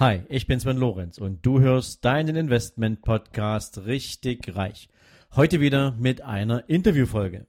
Hi, 0.00 0.22
ich 0.28 0.46
bin 0.46 0.60
Sven 0.60 0.76
Lorenz 0.76 1.18
und 1.18 1.44
du 1.44 1.58
hörst 1.58 2.04
deinen 2.04 2.36
Investment 2.36 3.02
Podcast 3.02 3.84
richtig 3.86 4.54
reich. 4.54 4.88
Heute 5.34 5.60
wieder 5.60 5.96
mit 5.98 6.20
einer 6.20 6.68
Interviewfolge. 6.68 7.48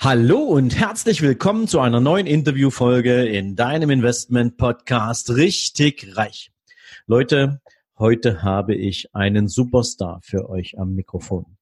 Hallo 0.00 0.38
und 0.38 0.78
herzlich 0.78 1.20
willkommen 1.20 1.68
zu 1.68 1.80
einer 1.80 2.00
neuen 2.00 2.26
Interviewfolge 2.26 3.26
in 3.26 3.54
deinem 3.54 3.90
Investment 3.90 4.56
Podcast 4.56 5.28
Richtig 5.28 6.16
Reich. 6.16 6.53
Leute, 7.06 7.60
heute 7.98 8.42
habe 8.42 8.74
ich 8.74 9.14
einen 9.14 9.46
Superstar 9.46 10.20
für 10.22 10.48
euch 10.48 10.78
am 10.78 10.94
Mikrofon. 10.94 11.58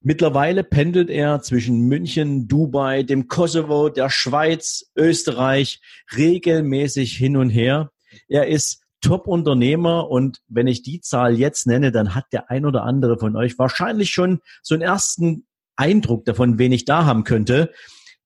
Mittlerweile 0.00 0.64
pendelt 0.64 1.10
er 1.10 1.42
zwischen 1.42 1.82
München, 1.82 2.48
Dubai, 2.48 3.04
dem 3.04 3.28
Kosovo, 3.28 3.88
der 3.88 4.10
Schweiz, 4.10 4.90
Österreich 4.96 5.80
regelmäßig 6.16 7.16
hin 7.16 7.36
und 7.36 7.50
her. 7.50 7.92
Er 8.26 8.48
ist 8.48 8.82
Top-Unternehmer 9.00 10.10
und 10.10 10.40
wenn 10.48 10.66
ich 10.66 10.82
die 10.82 11.00
Zahl 11.00 11.38
jetzt 11.38 11.68
nenne, 11.68 11.92
dann 11.92 12.16
hat 12.16 12.32
der 12.32 12.50
ein 12.50 12.66
oder 12.66 12.82
andere 12.82 13.16
von 13.16 13.36
euch 13.36 13.56
wahrscheinlich 13.60 14.10
schon 14.10 14.40
so 14.60 14.74
einen 14.74 14.82
ersten 14.82 15.46
Eindruck 15.76 16.24
davon, 16.24 16.58
wen 16.58 16.72
ich 16.72 16.84
da 16.84 17.04
haben 17.04 17.22
könnte. 17.22 17.70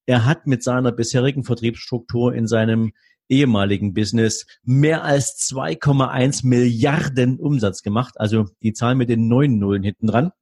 Er 0.06 0.24
hat 0.24 0.46
mit 0.46 0.62
seiner 0.62 0.92
bisherigen 0.92 1.44
Vertriebsstruktur 1.44 2.34
in 2.34 2.46
seinem 2.46 2.92
ehemaligen 3.28 3.94
Business 3.94 4.46
mehr 4.64 5.04
als 5.04 5.38
2,1 5.50 6.46
Milliarden 6.46 7.38
Umsatz 7.38 7.82
gemacht. 7.82 8.14
Also 8.18 8.46
die 8.62 8.72
Zahl 8.72 8.94
mit 8.94 9.08
den 9.08 9.28
neun 9.28 9.58
Nullen 9.58 9.82
hinten 9.82 10.06
dran. 10.06 10.32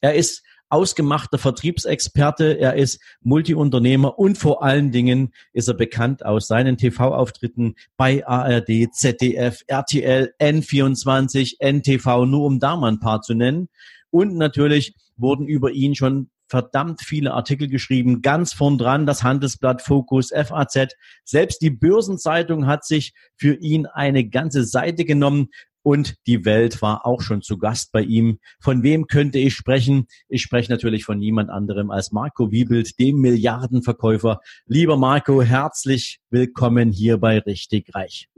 Er 0.00 0.14
ist 0.14 0.42
ausgemachter 0.70 1.36
Vertriebsexperte, 1.36 2.58
er 2.58 2.74
ist 2.74 3.00
Multiunternehmer 3.22 4.18
und 4.18 4.38
vor 4.38 4.62
allen 4.62 4.92
Dingen 4.92 5.32
ist 5.52 5.68
er 5.68 5.74
bekannt 5.74 6.24
aus 6.24 6.46
seinen 6.46 6.76
TV-Auftritten 6.76 7.74
bei 7.96 8.26
ARD, 8.26 8.92
ZDF, 8.92 9.62
RTL, 9.66 10.32
N24, 10.40 11.56
NTV, 11.58 12.24
nur 12.26 12.46
um 12.46 12.60
da 12.60 12.76
mal 12.76 12.92
ein 12.92 13.00
paar 13.00 13.20
zu 13.20 13.34
nennen. 13.34 13.68
Und 14.10 14.36
natürlich 14.36 14.94
wurden 15.16 15.46
über 15.46 15.72
ihn 15.72 15.94
schon 15.96 16.30
verdammt 16.50 17.00
viele 17.00 17.32
Artikel 17.32 17.68
geschrieben, 17.68 18.22
ganz 18.22 18.52
vorn 18.52 18.76
dran 18.76 19.06
das 19.06 19.22
Handelsblatt, 19.22 19.82
Fokus, 19.82 20.30
FAZ. 20.30 20.94
Selbst 21.24 21.62
die 21.62 21.70
Börsenzeitung 21.70 22.66
hat 22.66 22.84
sich 22.84 23.14
für 23.36 23.54
ihn 23.54 23.86
eine 23.86 24.28
ganze 24.28 24.64
Seite 24.64 25.04
genommen 25.04 25.48
und 25.82 26.16
die 26.26 26.44
Welt 26.44 26.82
war 26.82 27.06
auch 27.06 27.22
schon 27.22 27.40
zu 27.40 27.56
Gast 27.56 27.92
bei 27.92 28.02
ihm. 28.02 28.38
Von 28.60 28.82
wem 28.82 29.06
könnte 29.06 29.38
ich 29.38 29.54
sprechen? 29.54 30.06
Ich 30.28 30.42
spreche 30.42 30.70
natürlich 30.70 31.04
von 31.04 31.18
niemand 31.18 31.50
anderem 31.50 31.90
als 31.90 32.12
Marco 32.12 32.50
Wiebelt, 32.50 32.98
dem 32.98 33.20
Milliardenverkäufer. 33.20 34.40
Lieber 34.66 34.96
Marco, 34.96 35.40
herzlich 35.42 36.20
willkommen 36.28 36.92
hier 36.92 37.16
bei 37.18 37.38
Richtig 37.38 37.94
Reich. 37.94 38.28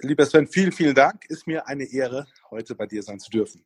Lieber 0.00 0.26
Sven, 0.26 0.46
vielen, 0.46 0.72
vielen 0.72 0.94
Dank. 0.94 1.24
Ist 1.28 1.46
mir 1.46 1.66
eine 1.66 1.84
Ehre, 1.84 2.26
heute 2.50 2.74
bei 2.74 2.86
dir 2.86 3.02
sein 3.02 3.18
zu 3.18 3.30
dürfen. 3.30 3.64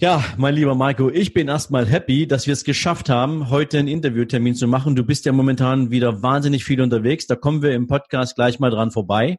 Ja, 0.00 0.24
mein 0.38 0.54
lieber 0.54 0.74
Marco, 0.74 1.10
ich 1.10 1.34
bin 1.34 1.48
erstmal 1.48 1.86
happy, 1.86 2.26
dass 2.26 2.46
wir 2.46 2.54
es 2.54 2.64
geschafft 2.64 3.10
haben, 3.10 3.50
heute 3.50 3.78
einen 3.78 3.88
Interviewtermin 3.88 4.54
zu 4.54 4.66
machen. 4.66 4.96
Du 4.96 5.04
bist 5.04 5.26
ja 5.26 5.32
momentan 5.32 5.90
wieder 5.90 6.22
wahnsinnig 6.22 6.64
viel 6.64 6.80
unterwegs. 6.80 7.26
Da 7.26 7.36
kommen 7.36 7.60
wir 7.60 7.72
im 7.74 7.88
Podcast 7.88 8.34
gleich 8.34 8.58
mal 8.58 8.70
dran 8.70 8.90
vorbei. 8.90 9.36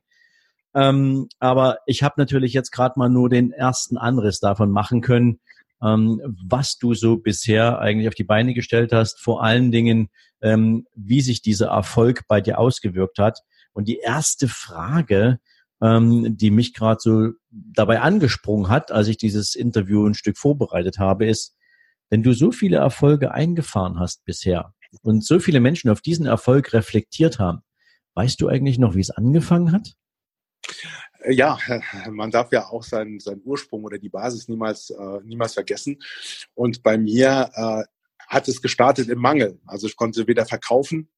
Ähm, 0.75 1.27
aber 1.39 1.79
ich 1.87 2.03
habe 2.03 2.15
natürlich 2.17 2.53
jetzt 2.53 2.71
gerade 2.71 2.99
mal 2.99 3.09
nur 3.09 3.29
den 3.29 3.51
ersten 3.51 3.97
Anriss 3.97 4.39
davon 4.39 4.69
machen 4.69 5.01
können, 5.01 5.39
ähm, 5.81 6.21
was 6.47 6.77
du 6.77 6.93
so 6.93 7.17
bisher 7.17 7.79
eigentlich 7.79 8.07
auf 8.07 8.15
die 8.15 8.23
Beine 8.23 8.53
gestellt 8.53 8.93
hast. 8.93 9.19
Vor 9.19 9.43
allen 9.43 9.71
Dingen, 9.71 10.09
ähm, 10.41 10.85
wie 10.95 11.21
sich 11.21 11.41
dieser 11.41 11.69
Erfolg 11.69 12.27
bei 12.27 12.41
dir 12.41 12.59
ausgewirkt 12.59 13.17
hat. 13.17 13.39
Und 13.73 13.87
die 13.87 13.97
erste 13.97 14.47
Frage, 14.47 15.39
ähm, 15.83 16.37
die 16.37 16.49
mich 16.49 16.73
gerade 16.73 16.99
so 17.01 17.29
dabei 17.51 17.99
angesprungen 17.99 18.69
hat, 18.69 18.91
als 18.91 19.09
ich 19.09 19.17
dieses 19.17 19.53
Interview 19.53 20.07
ein 20.07 20.13
Stück 20.13 20.37
vorbereitet 20.37 20.97
habe, 20.97 21.27
ist, 21.27 21.57
wenn 22.09 22.23
du 22.23 22.33
so 22.33 22.51
viele 22.51 22.77
Erfolge 22.77 23.31
eingefahren 23.31 23.99
hast 23.99 24.23
bisher 24.23 24.73
und 25.01 25.25
so 25.25 25.39
viele 25.39 25.59
Menschen 25.59 25.89
auf 25.89 26.01
diesen 26.01 26.25
Erfolg 26.25 26.71
reflektiert 26.71 27.39
haben, 27.39 27.63
weißt 28.13 28.39
du 28.39 28.47
eigentlich 28.47 28.79
noch, 28.79 28.95
wie 28.95 29.01
es 29.01 29.09
angefangen 29.09 29.73
hat? 29.73 29.93
Ja, 31.27 31.57
man 32.11 32.31
darf 32.31 32.51
ja 32.53 32.67
auch 32.67 32.83
seinen, 32.83 33.19
seinen 33.19 33.41
Ursprung 33.43 33.83
oder 33.83 33.97
die 33.97 34.09
Basis 34.09 34.47
niemals, 34.47 34.89
äh, 34.89 35.19
niemals 35.25 35.53
vergessen. 35.53 36.01
Und 36.53 36.81
bei 36.81 36.97
mir 36.97 37.49
äh, 37.55 37.83
hat 38.27 38.47
es 38.47 38.61
gestartet 38.61 39.09
im 39.09 39.19
Mangel. 39.19 39.59
Also 39.65 39.87
ich 39.87 39.97
konnte 39.97 40.27
weder 40.27 40.45
verkaufen 40.45 41.09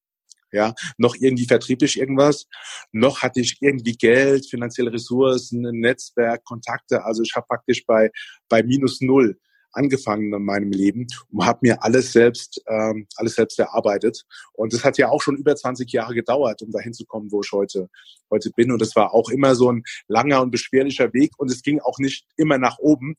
ja, 0.51 0.73
noch 0.97 1.15
irgendwie 1.19 1.45
vertrieblich 1.45 1.99
irgendwas, 1.99 2.47
noch 2.91 3.21
hatte 3.21 3.41
ich 3.41 3.57
irgendwie 3.61 3.93
Geld, 3.93 4.47
finanzielle 4.47 4.93
Ressourcen, 4.93 5.65
ein 5.65 5.79
Netzwerk, 5.79 6.43
Kontakte. 6.43 7.03
Also 7.03 7.23
ich 7.23 7.33
habe 7.35 7.45
praktisch 7.47 7.85
bei, 7.85 8.11
bei 8.49 8.63
minus 8.63 9.01
null 9.01 9.37
angefangen 9.75 10.33
in 10.33 10.43
meinem 10.43 10.71
Leben 10.71 11.07
und 11.31 11.45
habe 11.45 11.59
mir 11.61 11.83
alles 11.83 12.11
selbst, 12.11 12.61
ähm, 12.67 13.07
alles 13.15 13.35
selbst 13.35 13.59
erarbeitet. 13.59 14.25
Und 14.53 14.73
das 14.73 14.83
hat 14.83 14.97
ja 14.97 15.09
auch 15.09 15.21
schon 15.21 15.35
über 15.35 15.55
20 15.55 15.91
Jahre 15.91 16.13
gedauert, 16.13 16.61
um 16.61 16.71
dahin 16.71 16.93
zu 16.93 17.05
kommen, 17.05 17.31
wo 17.31 17.41
ich 17.41 17.51
heute, 17.51 17.89
heute 18.31 18.49
bin. 18.51 18.71
Und 18.71 18.81
es 18.81 18.95
war 18.95 19.13
auch 19.13 19.29
immer 19.29 19.55
so 19.55 19.71
ein 19.71 19.83
langer 20.07 20.41
und 20.41 20.51
beschwerlicher 20.51 21.13
Weg. 21.13 21.31
Und 21.37 21.51
es 21.51 21.61
ging 21.61 21.79
auch 21.79 21.99
nicht 21.99 22.25
immer 22.37 22.57
nach 22.57 22.79
oben, 22.79 23.15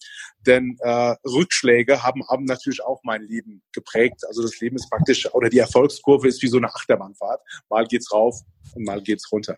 denn 0.47 0.77
äh, 0.81 1.15
Rückschläge 1.25 2.03
haben, 2.03 2.27
haben 2.29 2.45
natürlich 2.45 2.83
auch 2.83 3.01
mein 3.05 3.23
Leben 3.23 3.63
geprägt. 3.73 4.23
Also 4.27 4.43
das 4.43 4.59
Leben 4.61 4.77
ist 4.77 4.91
praktisch, 4.91 5.33
oder 5.35 5.49
die 5.49 5.59
Erfolgskurve 5.59 6.29
ist 6.29 6.43
wie 6.43 6.49
so 6.49 6.57
eine 6.57 6.75
Achterbahnfahrt. 6.75 7.41
Mal 7.69 7.87
geht's 7.87 8.13
rauf 8.13 8.41
und 8.75 8.85
mal 8.85 9.03
geht's 9.03 9.31
runter. 9.31 9.57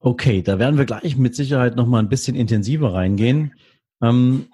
Okay, 0.00 0.42
da 0.42 0.58
werden 0.58 0.78
wir 0.78 0.84
gleich 0.84 1.16
mit 1.16 1.34
Sicherheit 1.34 1.74
noch 1.74 1.86
mal 1.86 1.98
ein 1.98 2.08
bisschen 2.08 2.36
intensiver 2.36 2.94
reingehen. 2.94 3.54
Ähm, 4.00 4.48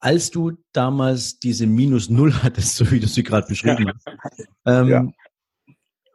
als 0.00 0.30
du 0.30 0.52
damals 0.72 1.38
diese 1.38 1.66
minus 1.66 2.10
null 2.10 2.32
hattest, 2.42 2.76
so 2.76 2.90
wie 2.90 3.00
du 3.00 3.06
sie 3.06 3.22
gerade 3.22 3.46
beschrieben 3.46 3.92
hast, 3.92 4.48
ähm, 4.66 4.88
ja. 4.88 5.06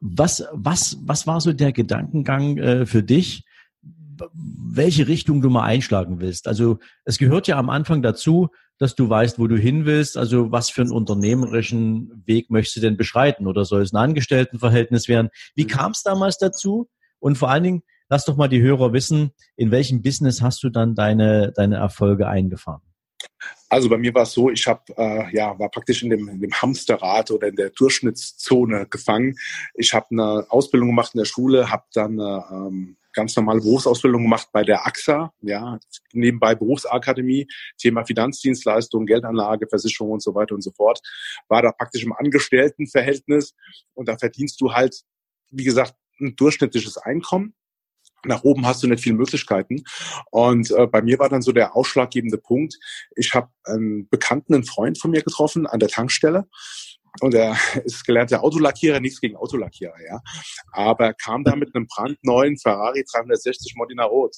was, 0.02 0.44
was, 0.52 0.98
was 1.02 1.28
war 1.28 1.40
so 1.40 1.54
der 1.54 1.72
Gedankengang 1.72 2.58
äh, 2.58 2.86
für 2.86 3.04
dich, 3.04 3.46
welche 4.34 5.08
Richtung 5.08 5.42
du 5.42 5.50
mal 5.50 5.64
einschlagen 5.64 6.20
willst? 6.20 6.48
Also 6.48 6.80
es 7.04 7.18
gehört 7.18 7.48
ja 7.48 7.58
am 7.58 7.70
Anfang 7.70 8.02
dazu, 8.02 8.50
dass 8.78 8.96
du 8.96 9.10
weißt, 9.10 9.40
wo 9.40 9.48
du 9.48 9.58
hin 9.58 9.86
willst. 9.86 10.18
Also 10.18 10.52
was 10.52 10.70
für 10.70 10.82
einen 10.82 10.92
unternehmerischen 10.92 12.24
Weg 12.26 12.50
möchtest 12.50 12.78
du 12.78 12.82
denn 12.82 12.98
beschreiten? 12.98 13.48
Oder 13.48 13.66
soll 13.66 13.82
es 13.82 13.94
ein 13.94 13.98
Angestelltenverhältnis 13.98 15.08
werden? 15.08 15.30
Wie 15.56 15.64
mhm. 15.64 15.70
kam 15.70 15.92
es 15.92 16.04
damals 16.04 16.38
dazu? 16.38 16.90
Und 17.20 17.38
vor 17.38 17.50
allen 17.50 17.64
Dingen, 17.64 17.84
lass 18.10 18.26
doch 18.26 18.36
mal 18.36 18.48
die 18.48 18.62
Hörer 18.62 18.94
wissen, 18.94 19.32
in 19.56 19.72
welchem 19.72 20.02
Business 20.02 20.42
hast 20.42 20.64
du 20.64 20.70
dann 20.70 20.96
deine, 20.96 21.54
deine 21.56 21.78
Erfolge 21.78 22.28
eingefahren? 22.28 22.82
Also 23.70 23.90
bei 23.90 23.98
mir 23.98 24.14
war 24.14 24.24
es 24.24 24.32
so, 24.32 24.50
ich 24.50 24.68
habe 24.68 24.82
äh, 24.98 25.36
ja 25.36 25.58
war 25.58 25.70
praktisch 25.70 26.04
in 26.04 26.10
dem, 26.10 26.30
in 26.30 26.40
dem 26.40 26.54
Hamsterrad 26.54 27.32
oder 27.32 27.48
in 27.48 27.56
der 27.56 27.72
Durchschnittszone 27.72 28.88
gefangen. 28.88 29.36
Ich 29.74 29.94
habe 29.94 30.08
eine 30.12 30.46
Ausbildung 30.50 30.90
gemacht 30.90 31.14
in 31.14 31.20
der 31.20 31.26
Schule, 31.26 31.72
habe 31.72 31.84
dann 31.94 32.20
eine 32.20 32.46
ähm, 32.52 32.98
ganz 33.14 33.36
normale 33.36 33.62
Berufsausbildung 33.62 34.24
gemacht 34.24 34.50
bei 34.52 34.64
der 34.64 34.86
AXA, 34.86 35.34
ja 35.42 35.80
nebenbei 36.14 36.54
Berufsakademie, 36.54 37.48
Thema 37.78 38.06
Finanzdienstleistung, 38.06 39.06
Geldanlage, 39.06 39.68
Versicherung 39.68 40.12
und 40.12 40.22
so 40.22 40.36
weiter 40.36 40.54
und 40.54 40.62
so 40.62 40.72
fort. 40.72 41.00
War 41.48 41.62
da 41.62 41.72
praktisch 41.72 42.04
im 42.04 42.14
Angestelltenverhältnis 42.14 43.56
und 43.94 44.08
da 44.08 44.18
verdienst 44.18 44.62
du 44.62 44.74
halt, 44.74 45.02
wie 45.50 45.64
gesagt, 45.64 45.96
ein 46.20 46.36
durchschnittliches 46.36 46.98
Einkommen 46.98 47.56
nach 48.26 48.44
oben 48.44 48.66
hast 48.66 48.84
du 48.84 48.88
nicht 48.88 49.04
viele 49.04 49.16
Möglichkeiten. 49.16 49.84
Und 50.32 50.72
äh, 50.72 50.88
bei 50.88 51.02
mir 51.02 51.20
war 51.20 51.30
dann 51.30 51.42
so 51.42 51.52
der 51.52 51.76
ausschlaggebende 51.76 52.38
Punkt. 52.38 52.76
Ich 53.16 53.34
habe 53.34 53.50
einen 53.66 54.08
Bekannten, 54.10 54.54
einen 54.54 54.66
Freund 54.66 55.00
von 55.00 55.12
mir 55.12 55.22
getroffen 55.22 55.68
an 55.68 55.80
der 55.80 55.90
Tankstelle. 55.90 56.48
Und 57.22 57.34
er 57.34 57.56
ist 57.86 58.06
gelernter 58.06 58.44
Autolackierer, 58.44 59.00
nichts 59.00 59.22
gegen 59.22 59.36
Autolackierer, 59.36 59.96
ja. 60.08 60.22
Aber 60.72 61.14
kam 61.14 61.44
da 61.44 61.56
mit 61.56 61.76
einem 61.76 61.88
brandneuen 61.88 62.58
Ferrari 62.58 63.04
360 63.10 63.76
Modena 63.76 64.04
Rot. 64.04 64.36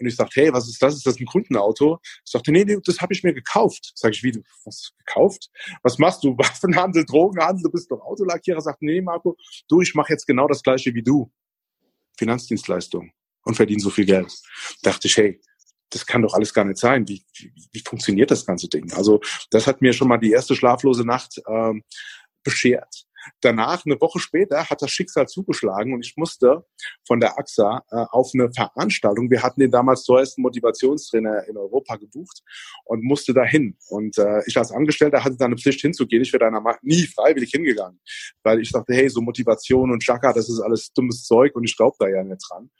Und 0.00 0.06
ich 0.06 0.16
sagte, 0.16 0.40
hey, 0.40 0.52
was 0.52 0.66
ist 0.66 0.82
das? 0.82 0.96
Ist 0.96 1.06
das 1.06 1.20
ein 1.20 1.26
Kundenauto? 1.26 1.98
Ich 2.02 2.32
sagte, 2.32 2.52
nee, 2.52 2.64
nee, 2.64 2.78
das 2.82 3.00
habe 3.00 3.12
ich 3.12 3.22
mir 3.22 3.34
gekauft. 3.34 3.92
Sag 3.94 4.12
ich, 4.12 4.22
wie, 4.22 4.32
du 4.32 4.40
was 4.64 4.92
gekauft? 5.04 5.50
Was 5.82 5.98
machst 5.98 6.24
du? 6.24 6.30
Waffenhandel, 6.38 7.04
Drogenhandel, 7.04 7.64
du 7.64 7.70
bist 7.70 7.90
doch 7.90 8.00
Autolackierer. 8.00 8.62
Sagt, 8.62 8.80
nee, 8.80 9.02
Marco, 9.02 9.36
du, 9.68 9.82
ich 9.82 9.94
mache 9.94 10.12
jetzt 10.12 10.26
genau 10.26 10.48
das 10.48 10.62
gleiche 10.62 10.94
wie 10.94 11.02
du. 11.02 11.30
Finanzdienstleistung 12.18 13.12
und 13.44 13.54
verdienen 13.54 13.80
so 13.80 13.90
viel 13.90 14.04
Geld. 14.04 14.32
dachte 14.82 15.08
ich, 15.08 15.16
hey, 15.16 15.40
das 15.90 16.06
kann 16.06 16.22
doch 16.22 16.34
alles 16.34 16.54
gar 16.54 16.64
nicht 16.64 16.78
sein. 16.78 17.06
Wie, 17.08 17.24
wie, 17.34 17.52
wie 17.72 17.82
funktioniert 17.84 18.30
das 18.30 18.46
ganze 18.46 18.68
Ding? 18.68 18.92
Also 18.92 19.20
das 19.50 19.66
hat 19.66 19.82
mir 19.82 19.92
schon 19.92 20.08
mal 20.08 20.18
die 20.18 20.30
erste 20.30 20.54
schlaflose 20.54 21.04
Nacht 21.04 21.40
ähm, 21.48 21.82
beschert. 22.44 23.06
Danach, 23.40 23.84
eine 23.84 24.00
Woche 24.00 24.18
später, 24.18 24.68
hat 24.68 24.82
das 24.82 24.90
Schicksal 24.90 25.28
zugeschlagen 25.28 25.94
und 25.94 26.04
ich 26.04 26.16
musste 26.16 26.64
von 27.06 27.20
der 27.20 27.38
AXA 27.38 27.84
äh, 27.90 28.04
auf 28.10 28.30
eine 28.34 28.52
Veranstaltung, 28.52 29.30
wir 29.30 29.42
hatten 29.42 29.60
den 29.60 29.70
damals 29.70 30.04
teuersten 30.04 30.42
Motivationstrainer 30.42 31.46
in 31.48 31.56
Europa 31.56 31.96
gebucht 31.96 32.42
und 32.84 33.04
musste 33.04 33.34
dahin. 33.34 33.76
Und 33.88 34.18
äh, 34.18 34.42
ich 34.46 34.56
als 34.56 34.72
Angestellter 34.72 35.24
hatte 35.24 35.36
dann 35.36 35.52
eine 35.52 35.56
Pflicht 35.56 35.80
hinzugehen. 35.80 36.22
Ich 36.22 36.32
wäre 36.32 36.50
da 36.50 36.78
nie 36.82 37.06
freiwillig 37.06 37.50
hingegangen, 37.50 38.00
weil 38.42 38.60
ich 38.60 38.72
dachte, 38.72 38.94
hey, 38.94 39.08
so 39.08 39.20
Motivation 39.20 39.90
und 39.90 40.02
Chaka, 40.02 40.32
das 40.32 40.48
ist 40.48 40.60
alles 40.60 40.92
dummes 40.92 41.24
Zeug 41.24 41.54
und 41.54 41.64
ich 41.64 41.76
glaube 41.76 41.96
da 41.98 42.08
ja 42.08 42.22
nicht 42.22 42.42
dran 42.48 42.70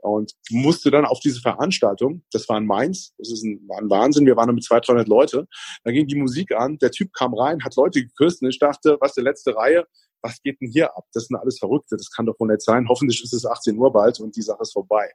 und 0.00 0.32
musste 0.50 0.90
dann 0.90 1.04
auf 1.04 1.20
diese 1.20 1.40
Veranstaltung, 1.40 2.22
das 2.32 2.48
war 2.48 2.58
in 2.58 2.66
Mainz, 2.66 3.14
das 3.18 3.32
ist 3.32 3.42
ein, 3.44 3.60
war 3.68 3.78
ein 3.78 3.90
Wahnsinn, 3.90 4.26
wir 4.26 4.36
waren 4.36 4.54
mit 4.54 4.64
200, 4.64 4.88
300 4.88 5.08
Leute, 5.08 5.48
da 5.84 5.90
ging 5.90 6.06
die 6.06 6.16
Musik 6.16 6.52
an, 6.54 6.78
der 6.78 6.90
Typ 6.90 7.12
kam 7.12 7.34
rein, 7.34 7.62
hat 7.64 7.76
Leute 7.76 8.02
geküsst 8.02 8.42
und 8.42 8.48
ich 8.48 8.58
dachte, 8.58 8.96
was, 9.00 9.14
der 9.14 9.24
letzte 9.24 9.56
Reihe, 9.56 9.86
was 10.22 10.40
geht 10.42 10.60
denn 10.60 10.70
hier 10.70 10.96
ab? 10.96 11.04
Das 11.12 11.26
sind 11.26 11.36
alles 11.36 11.58
Verrückte, 11.58 11.96
das 11.96 12.10
kann 12.10 12.26
doch 12.26 12.38
wohl 12.38 12.48
nicht 12.48 12.62
sein. 12.62 12.88
Hoffentlich 12.88 13.22
ist 13.22 13.32
es 13.32 13.46
18 13.46 13.76
Uhr 13.78 13.92
bald 13.92 14.20
und 14.20 14.36
die 14.36 14.42
Sache 14.42 14.62
ist 14.62 14.72
vorbei. 14.72 15.10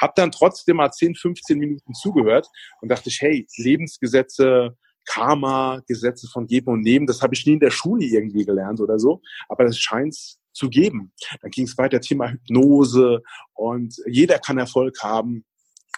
Hab 0.00 0.14
dann 0.14 0.30
trotzdem 0.30 0.76
mal 0.76 0.90
10, 0.90 1.14
15 1.14 1.58
Minuten 1.58 1.94
zugehört 1.94 2.48
und 2.80 2.90
dachte 2.90 3.08
ich, 3.08 3.20
hey, 3.20 3.46
Lebensgesetze, 3.56 4.76
Karma, 5.06 5.80
Gesetze 5.86 6.28
von 6.28 6.46
Geben 6.46 6.72
und 6.72 6.82
Nehmen, 6.82 7.06
das 7.06 7.22
habe 7.22 7.34
ich 7.34 7.46
nie 7.46 7.54
in 7.54 7.60
der 7.60 7.70
Schule 7.70 8.04
irgendwie 8.04 8.44
gelernt 8.44 8.80
oder 8.80 8.98
so, 8.98 9.22
aber 9.48 9.64
das 9.64 9.78
scheint 9.78 10.16
zu 10.52 10.68
geben. 10.68 11.12
Dann 11.40 11.50
ging 11.50 11.64
es 11.64 11.78
weiter 11.78 12.00
Thema 12.00 12.30
Hypnose 12.30 13.22
und 13.54 13.96
jeder 14.06 14.38
kann 14.38 14.58
Erfolg 14.58 15.02
haben. 15.02 15.44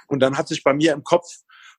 Und 0.06 0.20
dann 0.20 0.36
hat 0.36 0.48
sich 0.48 0.62
bei 0.62 0.74
mir 0.74 0.92
im 0.92 1.02
Kopf 1.02 1.26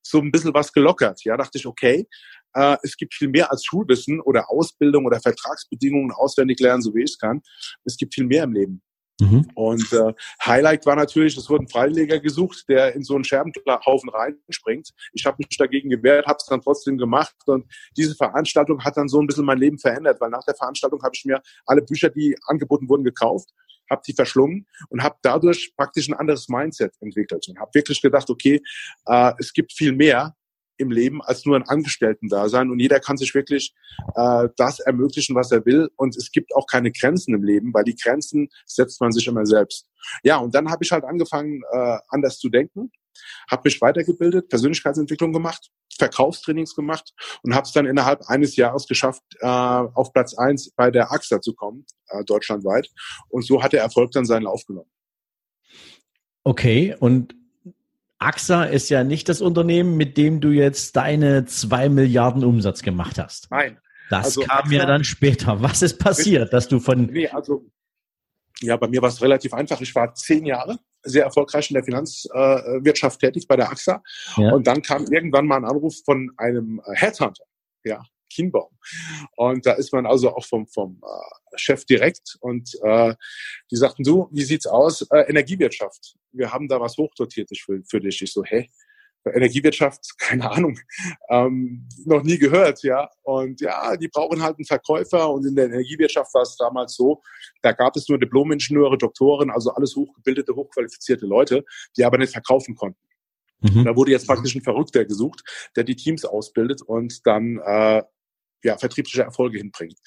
so 0.01 0.19
ein 0.19 0.31
bisschen 0.31 0.53
was 0.53 0.73
gelockert. 0.73 1.23
Ja, 1.23 1.37
dachte 1.37 1.57
ich, 1.57 1.67
okay, 1.67 2.07
äh, 2.53 2.77
es 2.83 2.98
gibt 2.98 3.13
viel 3.13 3.30
mehr 3.30 3.51
als 3.51 3.65
Schulwissen 3.65 4.21
oder 4.21 4.50
Ausbildung 4.50 5.06
oder 5.06 5.19
Vertragsbedingungen 5.19 6.12
auswendig 6.12 6.59
lernen, 6.59 6.81
so 6.81 6.94
wie 6.94 7.03
ich 7.03 7.12
es 7.12 7.18
kann. 7.18 7.42
Es 7.86 7.98
gibt 7.98 8.13
viel 8.13 8.25
mehr 8.25 8.44
im 8.44 8.53
Leben. 8.53 8.81
Mhm. 9.21 9.48
Und 9.53 9.94
äh, 9.94 10.13
Highlight 10.44 10.86
war 10.88 10.95
natürlich, 10.95 11.38
es 11.38 11.48
wurde 11.48 11.65
ein 11.65 11.69
Freileger 11.69 12.19
gesucht, 12.19 12.65
der 12.68 12.95
in 12.95 13.03
so 13.03 13.13
einen 13.13 13.24
Scherbenhaufen 13.24 14.09
reinspringt. 14.09 14.89
Ich 15.13 15.25
habe 15.25 15.38
mich 15.38 15.56
dagegen 15.57 15.89
gewehrt, 15.89 16.25
habe 16.25 16.38
es 16.38 16.45
dann 16.45 16.62
trotzdem 16.62 16.98
gemacht 16.98 17.36
und 17.45 17.65
diese 17.95 18.15
Veranstaltung 18.15 18.83
hat 18.83 18.98
dann 18.98 19.07
so 19.07 19.21
ein 19.21 19.27
bisschen 19.27 19.45
mein 19.45 19.59
Leben 19.59 19.77
verändert, 19.77 20.19
weil 20.19 20.31
nach 20.31 20.44
der 20.44 20.56
Veranstaltung 20.56 21.03
habe 21.03 21.13
ich 21.15 21.24
mir 21.25 21.39
alle 21.68 21.83
Bücher, 21.83 22.09
die 22.09 22.36
angeboten 22.48 22.89
wurden, 22.89 23.03
gekauft 23.03 23.51
habe 23.92 24.01
die 24.07 24.13
verschlungen 24.13 24.65
und 24.89 25.03
habe 25.03 25.18
dadurch 25.21 25.74
praktisch 25.75 26.07
ein 26.07 26.13
anderes 26.13 26.48
Mindset 26.48 26.94
entwickelt 27.01 27.45
und 27.50 27.59
habe 27.59 27.71
wirklich 27.74 28.01
gedacht, 28.01 28.30
okay, 28.30 28.62
äh, 29.06 29.33
es 29.38 29.51
gibt 29.53 29.74
viel 29.74 29.92
mehr 29.92 30.33
im 30.81 30.91
Leben 30.91 31.21
als 31.21 31.45
nur 31.45 31.55
ein 31.55 31.63
Angestellten-Dasein 31.63 32.69
und 32.69 32.79
jeder 32.79 32.99
kann 32.99 33.17
sich 33.17 33.33
wirklich 33.33 33.73
äh, 34.15 34.49
das 34.57 34.79
ermöglichen, 34.79 35.35
was 35.35 35.51
er 35.51 35.65
will 35.65 35.89
und 35.95 36.15
es 36.17 36.31
gibt 36.31 36.53
auch 36.55 36.65
keine 36.67 36.91
Grenzen 36.91 37.33
im 37.33 37.43
Leben, 37.43 37.73
weil 37.73 37.83
die 37.83 37.95
Grenzen 37.95 38.49
setzt 38.65 38.99
man 38.99 39.11
sich 39.11 39.27
immer 39.27 39.45
selbst. 39.45 39.87
Ja, 40.23 40.37
und 40.37 40.55
dann 40.55 40.69
habe 40.69 40.83
ich 40.83 40.91
halt 40.91 41.03
angefangen, 41.03 41.61
äh, 41.71 41.97
anders 42.09 42.37
zu 42.39 42.49
denken, 42.49 42.91
habe 43.49 43.61
mich 43.65 43.81
weitergebildet, 43.81 44.49
Persönlichkeitsentwicklung 44.49 45.33
gemacht, 45.33 45.69
Verkaufstrainings 45.97 46.75
gemacht 46.75 47.13
und 47.43 47.53
habe 47.53 47.65
es 47.65 47.73
dann 47.73 47.85
innerhalb 47.85 48.21
eines 48.27 48.55
Jahres 48.55 48.87
geschafft, 48.87 49.23
äh, 49.39 49.47
auf 49.47 50.13
Platz 50.13 50.33
eins 50.33 50.71
bei 50.71 50.91
der 50.91 51.11
AXA 51.11 51.41
zu 51.41 51.53
kommen, 51.53 51.85
äh, 52.07 52.23
deutschlandweit. 52.23 52.89
Und 53.29 53.45
so 53.45 53.61
hat 53.61 53.73
der 53.73 53.81
Erfolg 53.81 54.11
dann 54.11 54.25
seinen 54.25 54.43
Lauf 54.43 54.65
genommen. 54.65 54.89
Okay, 56.43 56.95
und 56.99 57.35
AXA 58.21 58.65
ist 58.65 58.89
ja 58.89 59.03
nicht 59.03 59.29
das 59.29 59.41
Unternehmen, 59.41 59.97
mit 59.97 60.18
dem 60.18 60.41
du 60.41 60.50
jetzt 60.50 60.95
deine 60.95 61.45
zwei 61.45 61.89
Milliarden 61.89 62.44
Umsatz 62.44 62.81
gemacht 62.81 63.18
hast. 63.18 63.50
Nein. 63.50 63.79
Das 64.09 64.25
also 64.25 64.41
kam 64.41 64.65
AXA, 64.65 64.73
ja 64.73 64.85
dann 64.85 65.03
später. 65.03 65.62
Was 65.62 65.81
ist 65.81 65.97
passiert, 65.97 66.53
dass 66.53 66.68
du 66.68 66.79
von. 66.79 67.07
Nee, 67.07 67.27
also, 67.27 67.65
ja, 68.59 68.77
bei 68.77 68.88
mir 68.88 69.01
war 69.01 69.09
es 69.09 69.21
relativ 69.21 69.53
einfach. 69.53 69.81
Ich 69.81 69.95
war 69.95 70.13
zehn 70.13 70.45
Jahre 70.45 70.77
sehr 71.03 71.23
erfolgreich 71.23 71.71
in 71.71 71.75
der 71.75 71.83
Finanzwirtschaft 71.83 73.23
äh, 73.23 73.27
tätig 73.27 73.47
bei 73.47 73.56
der 73.56 73.71
AXA. 73.71 74.03
Ja. 74.38 74.51
Und 74.51 74.67
dann 74.67 74.81
kam 74.81 75.06
irgendwann 75.06 75.47
mal 75.47 75.57
ein 75.57 75.65
Anruf 75.65 75.95
von 76.06 76.31
einem 76.38 76.81
Headhunter. 76.94 77.45
Ja, 77.83 78.03
Kienbaum. 78.31 78.69
Und 79.35 79.65
da 79.65 79.73
ist 79.73 79.93
man 79.93 80.05
also 80.05 80.35
auch 80.35 80.45
vom, 80.45 80.67
vom 80.67 81.01
äh, 81.03 81.57
Chef 81.57 81.85
direkt 81.85 82.37
und 82.39 82.71
äh, 82.83 83.13
die 83.69 83.75
sagten, 83.75 84.03
du, 84.03 84.27
wie 84.31 84.43
sieht's 84.43 84.67
aus? 84.67 85.01
Äh, 85.11 85.29
Energiewirtschaft. 85.29 86.15
Wir 86.31 86.51
haben 86.51 86.67
da 86.67 86.79
was 86.79 86.97
hochdotiertes 86.97 87.59
für, 87.59 87.81
für 87.85 87.99
dich. 87.99 88.21
Ich 88.21 88.33
so, 88.33 88.43
hä? 88.43 88.69
Energiewirtschaft, 89.25 89.99
keine 90.17 90.49
Ahnung, 90.49 90.79
ähm, 91.29 91.87
noch 92.05 92.23
nie 92.23 92.37
gehört, 92.37 92.83
ja. 92.83 93.09
Und 93.23 93.61
ja, 93.61 93.95
die 93.97 94.07
brauchen 94.07 94.41
halt 94.41 94.57
einen 94.57 94.65
Verkäufer 94.65 95.29
und 95.31 95.45
in 95.45 95.55
der 95.55 95.65
Energiewirtschaft 95.65 96.33
war 96.33 96.41
es 96.41 96.55
damals 96.57 96.95
so, 96.95 97.21
da 97.61 97.71
gab 97.71 97.95
es 97.95 98.09
nur 98.09 98.19
Diplomingenieure, 98.19 98.97
Doktoren, 98.97 99.51
also 99.51 99.71
alles 99.71 99.95
hochgebildete, 99.95 100.55
hochqualifizierte 100.55 101.25
Leute, 101.25 101.63
die 101.97 102.03
aber 102.03 102.17
nicht 102.17 102.33
verkaufen 102.33 102.75
konnten. 102.75 102.99
Mhm. 103.61 103.85
Da 103.85 103.95
wurde 103.95 104.11
jetzt 104.11 104.27
praktisch 104.27 104.55
ein 104.55 104.63
Verrückter 104.63 105.05
gesucht, 105.05 105.43
der 105.75 105.83
die 105.83 105.95
Teams 105.95 106.25
ausbildet 106.25 106.81
und 106.81 107.25
dann 107.27 107.59
äh, 107.63 108.01
ja, 108.63 108.77
vertriebliche 108.77 109.23
Erfolge 109.23 109.57
hinbringt. 109.57 109.97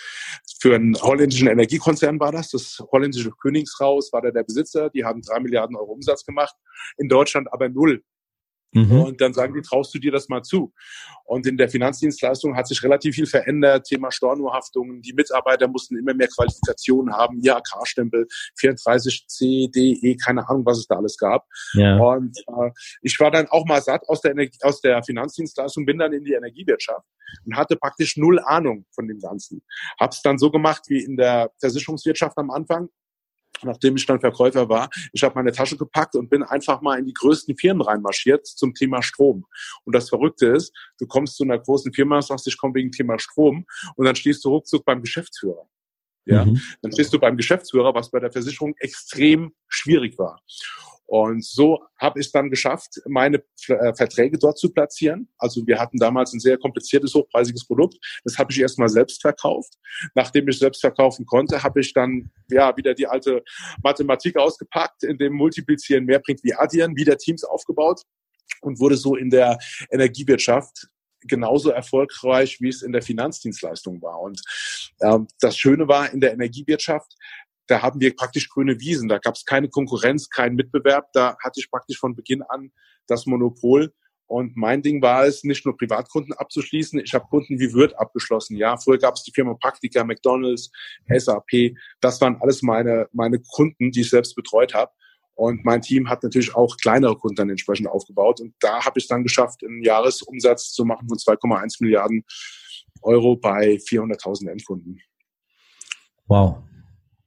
Für 0.61 0.75
einen 0.75 0.95
holländischen 1.01 1.49
Energiekonzern 1.49 2.21
war 2.21 2.33
das, 2.33 2.51
das 2.51 2.83
holländische 2.93 3.31
Königshaus 3.31 4.13
war 4.13 4.23
da 4.23 4.31
der 4.31 4.45
Besitzer, 4.45 4.91
die 4.91 5.05
haben 5.05 5.23
drei 5.23 5.41
Milliarden 5.41 5.77
Euro 5.77 5.93
Umsatz 5.93 6.25
gemacht, 6.25 6.55
in 6.97 7.09
Deutschland 7.09 7.53
aber 7.53 7.69
null. 7.69 8.03
Mhm. 8.75 9.03
Und 9.03 9.21
dann 9.21 9.33
sagen 9.33 9.55
die, 9.55 9.63
traust 9.63 9.95
du 9.95 9.99
dir 9.99 10.13
das 10.13 10.29
mal 10.29 10.43
zu? 10.43 10.73
Und 11.25 11.47
in 11.47 11.57
der 11.57 11.69
Finanzdienstleistung 11.69 12.57
hat 12.57 12.67
sich 12.67 12.83
relativ 12.83 13.15
viel 13.15 13.27
verändert. 13.27 13.87
Thema 13.87 14.11
Stornohaftungen. 14.11 15.01
Die 15.01 15.13
Mitarbeiter 15.13 15.69
mussten 15.69 15.97
immer 15.97 16.13
mehr 16.13 16.29
Qualifikationen 16.29 17.15
haben. 17.15 17.39
IHK-Stempel, 17.39 18.27
34C, 18.61 19.71
D, 19.71 19.99
E, 20.03 20.17
keine 20.17 20.49
Ahnung, 20.49 20.67
was 20.67 20.79
es 20.79 20.87
da 20.87 20.97
alles 20.97 21.17
gab. 21.17 21.47
Ja. 21.75 21.97
Und 21.99 22.37
äh, 22.39 22.71
ich 23.03 23.19
war 23.21 23.31
dann 23.31 23.47
auch 23.49 23.65
mal 23.65 23.81
satt 23.81 24.03
aus 24.09 24.21
der, 24.21 24.33
Energie, 24.33 24.59
aus 24.63 24.81
der 24.81 25.03
Finanzdienstleistung, 25.03 25.87
bin 25.87 25.99
dann 25.99 26.13
in 26.13 26.25
die 26.25 26.33
Energiewirtschaft 26.33 27.07
und 27.47 27.57
hatte 27.57 27.77
praktisch 27.77 28.17
null 28.17 28.41
Ahnung 28.41 28.85
von 28.95 29.09
dem 29.09 29.21
Ganzen. 29.21 29.63
Hab's 29.99 30.21
dann 30.23 30.39
so 30.39 30.51
gemacht 30.51 30.83
wie 30.89 31.03
in 31.03 31.17
der 31.17 31.51
Versicherungswirtschaft 31.61 32.37
am 32.39 32.51
Anfang 32.51 32.89
nachdem 33.65 33.97
ich 33.97 34.07
dann 34.07 34.21
Verkäufer 34.21 34.69
war, 34.69 34.89
ich 35.13 35.23
habe 35.23 35.35
meine 35.35 35.53
Tasche 35.53 35.77
gepackt 35.77 36.15
und 36.17 36.29
bin 36.29 36.43
einfach 36.43 36.81
mal 36.81 36.99
in 36.99 37.07
die 37.07 37.15
größten 37.15 37.57
Firmen 37.57 37.83
reinmarschiert 37.83 38.47
zum 38.47 38.75
Thema 38.75 39.03
Strom. 39.03 39.45
Und 39.85 39.95
das 39.95 40.09
Verrückte 40.09 40.47
ist, 40.47 40.73
du 40.99 41.07
kommst 41.07 41.37
zu 41.37 41.45
einer 41.45 41.59
großen 41.59 41.93
Firma, 41.93 42.23
sagst, 42.23 42.47
ich 42.47 42.59
komme 42.59 42.75
wegen 42.75 42.91
Thema 42.91 43.19
Strom 43.19 43.67
und 43.97 44.05
dann 44.05 44.17
stehst 44.17 44.45
du 44.45 44.51
ruckzuck 44.51 44.85
beim 44.85 45.03
Geschäftsführer. 45.03 45.69
Ja, 46.27 46.45
mhm. 46.45 46.61
dann 46.81 46.93
stehst 46.93 47.13
du 47.13 47.19
beim 47.19 47.37
Geschäftsführer, 47.37 47.95
was 47.95 48.11
bei 48.11 48.19
der 48.19 48.33
Versicherung 48.33 48.75
extrem 48.79 49.53
schwierig 49.69 50.19
war. 50.19 50.41
Und 51.07 51.45
so 51.45 51.85
habe 51.99 52.21
ich 52.21 52.27
es 52.27 52.33
dann 52.33 52.51
geschafft, 52.51 53.01
meine 53.07 53.43
äh, 53.69 53.95
Verträge 53.95 54.39
dort 54.39 54.59
zu 54.59 54.73
platzieren. 54.73 55.29
Also 55.39 55.67
wir 55.67 55.79
hatten 55.79 55.99
damals 55.99 56.33
ein 56.33 56.41
sehr 56.41 56.57
kompliziertes, 56.57 57.15
hochpreisiges 57.15 57.67
Produkt. 57.67 57.97
Das 58.25 58.39
habe 58.39 58.53
ich 58.53 58.61
erstmal 58.61 58.89
selbst 58.89 59.21
verkauft. 59.21 59.75
Nachdem 60.15 60.49
ich 60.49 60.59
selbst 60.59 60.81
verkaufen 60.81 61.27
konnte, 61.27 61.63
habe 61.63 61.81
ich 61.81 61.93
dann 61.93 62.31
ja 62.51 62.75
wieder 62.77 62.95
die 62.95 63.07
alte 63.07 63.43
Mathematik 63.83 64.37
ausgepackt, 64.37 65.05
in 65.05 65.19
dem 65.19 65.35
Multiplizieren 65.35 66.05
mehr 66.05 66.21
bringt 66.21 66.43
wie 66.43 66.55
Addieren, 66.55 66.97
wieder 66.97 67.19
Teams 67.19 67.45
aufgebaut 67.45 68.03
und 68.63 68.81
wurde 68.81 68.97
so 68.97 69.15
in 69.15 69.31
der 69.31 69.59
Energiewirtschaft 69.91 70.89
genauso 71.27 71.71
erfolgreich, 71.71 72.61
wie 72.61 72.69
es 72.69 72.83
in 72.83 72.93
der 72.93 73.03
Finanzdienstleistung 73.03 74.01
war. 74.03 74.21
Und 74.21 74.43
ähm, 75.03 75.27
das 75.41 75.57
Schöne 75.57 75.89
war 75.89 76.13
in 76.13 76.21
der 76.21 76.33
Energiewirtschaft, 76.33 77.15
da 77.67 77.83
haben 77.83 78.01
wir 78.01 78.15
praktisch 78.15 78.49
grüne 78.49 78.81
Wiesen. 78.81 79.09
Da 79.09 79.19
gab 79.19 79.35
es 79.35 79.45
keine 79.45 79.69
Konkurrenz, 79.69 80.29
keinen 80.29 80.57
Mitbewerb. 80.57 81.13
Da 81.13 81.37
hatte 81.43 81.61
ich 81.61 81.71
praktisch 81.71 81.99
von 81.99 82.15
Beginn 82.15 82.43
an 82.43 82.73
das 83.07 83.27
Monopol. 83.27 83.93
Und 84.27 84.57
mein 84.57 84.83
Ding 84.83 85.03
war 85.03 85.27
es, 85.27 85.45
nicht 85.45 85.67
nur 85.67 85.77
Privatkunden 85.77 86.33
abzuschließen. 86.33 87.01
Ich 87.01 87.13
habe 87.13 87.27
Kunden 87.29 87.59
wie 87.59 87.73
Wirt 87.75 87.99
abgeschlossen. 87.99 88.57
Ja, 88.57 88.77
früher 88.77 88.99
gab 88.99 89.15
es 89.15 89.23
die 89.23 89.33
Firma 89.33 89.55
Praktika, 89.55 90.03
McDonald's, 90.03 90.71
SAP. 91.09 91.77
Das 92.01 92.21
waren 92.21 92.37
alles 92.41 92.63
meine 92.63 93.09
meine 93.13 93.39
Kunden, 93.41 93.91
die 93.91 94.01
ich 94.01 94.11
selbst 94.11 94.35
betreut 94.35 94.75
habe. 94.75 94.93
Und 95.35 95.65
mein 95.65 95.83
Team 95.83 96.09
hat 96.09 96.23
natürlich 96.23 96.55
auch 96.55 96.77
kleinere 96.77 97.17
Kunden 97.17 97.37
dann 97.37 97.51
entsprechend 97.51 97.89
aufgebaut. 97.89 98.41
Und 98.41 98.55
da 98.61 98.85
habe 98.85 98.99
ich 98.99 99.09
dann 99.09 99.25
geschafft, 99.25 99.63
einen 99.65 99.83
Jahresumsatz 99.83 100.73
zu 100.73 100.85
machen 100.85 101.09
von 101.09 101.19
2,1 101.19 101.79
Milliarden 101.81 102.25
Euro 103.03 103.37
bei 103.37 103.75
400.000 103.75 104.51
Endkunden. 104.51 105.01
Wow, 106.27 106.63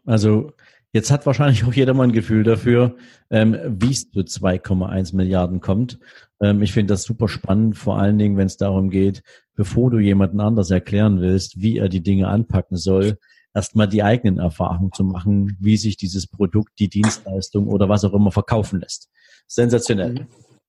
also 0.07 0.53
jetzt 0.93 1.11
hat 1.11 1.25
wahrscheinlich 1.25 1.65
auch 1.65 1.73
jeder 1.73 1.93
mal 1.93 2.05
ein 2.05 2.13
Gefühl 2.13 2.43
dafür, 2.43 2.95
ähm, 3.29 3.57
wie 3.67 3.91
es 3.91 4.09
zu 4.09 4.21
2,1 4.21 5.15
Milliarden 5.15 5.59
kommt. 5.59 5.99
Ähm, 6.41 6.61
ich 6.61 6.73
finde 6.73 6.93
das 6.93 7.03
super 7.03 7.27
spannend, 7.27 7.77
vor 7.77 7.99
allen 7.99 8.17
Dingen, 8.17 8.37
wenn 8.37 8.47
es 8.47 8.57
darum 8.57 8.89
geht, 8.89 9.21
bevor 9.55 9.91
du 9.91 9.99
jemanden 9.99 10.39
anders 10.39 10.71
erklären 10.71 11.21
willst, 11.21 11.61
wie 11.61 11.77
er 11.77 11.89
die 11.89 12.01
Dinge 12.01 12.27
anpacken 12.27 12.77
soll, 12.77 13.17
erstmal 13.53 13.87
die 13.87 14.03
eigenen 14.03 14.39
Erfahrungen 14.39 14.91
zu 14.93 15.03
machen, 15.03 15.57
wie 15.59 15.77
sich 15.77 15.97
dieses 15.97 16.27
Produkt, 16.27 16.79
die 16.79 16.89
Dienstleistung 16.89 17.67
oder 17.67 17.89
was 17.89 18.05
auch 18.05 18.13
immer 18.13 18.31
verkaufen 18.31 18.79
lässt. 18.79 19.09
Sensationell. 19.47 20.13
Mhm. 20.13 20.27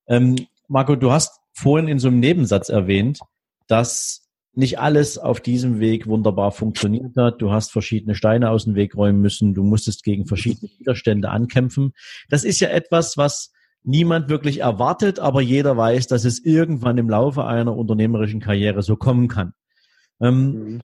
Ähm, 0.09 0.37
Marco, 0.69 0.97
du 0.97 1.13
hast 1.13 1.41
vorhin 1.53 1.89
in 1.89 1.99
so 1.99 2.09
einem 2.09 2.21
Nebensatz 2.21 2.69
erwähnt, 2.69 3.21
dass 3.67 4.28
nicht 4.55 4.79
alles 4.79 5.19
auf 5.19 5.41
diesem 5.41 5.79
Weg 5.79 6.07
wunderbar 6.07 6.53
funktioniert 6.53 7.17
hat. 7.17 7.41
Du 7.41 7.53
hast 7.53 7.71
verschiedene 7.71 8.15
Steine 8.15 8.51
aus 8.51 8.65
dem 8.65 8.75
Weg 8.75 8.97
räumen 8.97 9.21
müssen. 9.21 9.55
Du 9.55 9.63
musstest 9.63 10.03
gegen 10.03 10.27
verschiedene 10.27 10.71
Widerstände 10.79 11.31
ankämpfen. 11.31 11.93
Das 12.29 12.45
ist 12.45 12.61
ja 12.61 12.69
etwas, 12.69 13.17
was 13.17 13.53
niemand 13.85 14.29
wirklich 14.29 14.61
erwartet, 14.61 15.19
aber 15.21 15.41
jeder 15.41 15.77
weiß, 15.77 16.09
dass 16.09 16.25
es 16.25 16.45
irgendwann 16.45 16.99
im 16.99 17.09
Laufe 17.09 17.45
einer 17.45 17.77
unternehmerischen 17.77 18.41
Karriere 18.41 18.83
so 18.83 18.97
kommen 18.97 19.29
kann. 19.29 19.53
Ähm. 20.21 20.81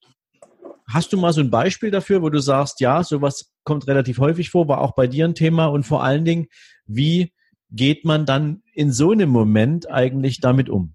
Hast 0.86 1.14
du 1.14 1.16
mal 1.16 1.32
so 1.32 1.40
ein 1.40 1.50
Beispiel 1.50 1.90
dafür, 1.90 2.20
wo 2.20 2.28
du 2.28 2.40
sagst, 2.40 2.80
ja, 2.80 3.02
sowas 3.02 3.50
kommt 3.64 3.86
relativ 3.86 4.18
häufig 4.18 4.50
vor, 4.50 4.68
war 4.68 4.82
auch 4.82 4.94
bei 4.94 5.06
dir 5.06 5.24
ein 5.24 5.34
Thema 5.34 5.66
und 5.66 5.84
vor 5.84 6.04
allen 6.04 6.26
Dingen, 6.26 6.48
wie 6.86 7.32
geht 7.70 8.04
man 8.04 8.26
dann 8.26 8.62
in 8.74 8.92
so 8.92 9.10
einem 9.10 9.30
Moment 9.30 9.90
eigentlich 9.90 10.40
damit 10.40 10.68
um? 10.68 10.93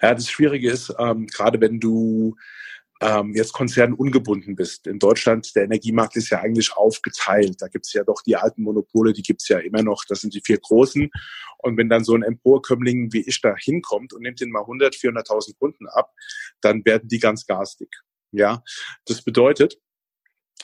Ja, 0.00 0.14
das 0.14 0.30
Schwierige 0.30 0.70
ist, 0.70 0.94
ähm, 0.98 1.26
gerade 1.26 1.60
wenn 1.60 1.80
du 1.80 2.36
ähm, 3.00 3.32
jetzt 3.34 3.52
konzernungebunden 3.52 4.56
bist. 4.56 4.86
In 4.86 4.98
Deutschland, 4.98 5.54
der 5.54 5.64
Energiemarkt 5.64 6.16
ist 6.16 6.30
ja 6.30 6.40
eigentlich 6.40 6.76
aufgeteilt. 6.76 7.56
Da 7.60 7.68
gibt 7.68 7.86
es 7.86 7.92
ja 7.92 8.02
doch 8.02 8.22
die 8.22 8.36
alten 8.36 8.62
Monopole, 8.62 9.12
die 9.12 9.22
gibt 9.22 9.42
es 9.42 9.48
ja 9.48 9.58
immer 9.58 9.82
noch. 9.82 10.04
Das 10.08 10.20
sind 10.20 10.34
die 10.34 10.42
vier 10.44 10.58
großen. 10.58 11.08
Und 11.58 11.76
wenn 11.76 11.88
dann 11.88 12.04
so 12.04 12.14
ein 12.14 12.22
Emporkömmling 12.22 13.12
wie 13.12 13.26
ich 13.26 13.40
da 13.40 13.54
hinkommt 13.56 14.12
und 14.12 14.22
nimmt 14.22 14.40
den 14.40 14.50
mal 14.50 14.60
100, 14.60 14.94
400.000 14.94 15.58
Kunden 15.58 15.86
ab, 15.86 16.12
dann 16.60 16.84
werden 16.84 17.08
die 17.08 17.18
ganz 17.18 17.46
garstig. 17.46 17.88
Ja, 18.32 18.62
das 19.06 19.22
bedeutet, 19.22 19.78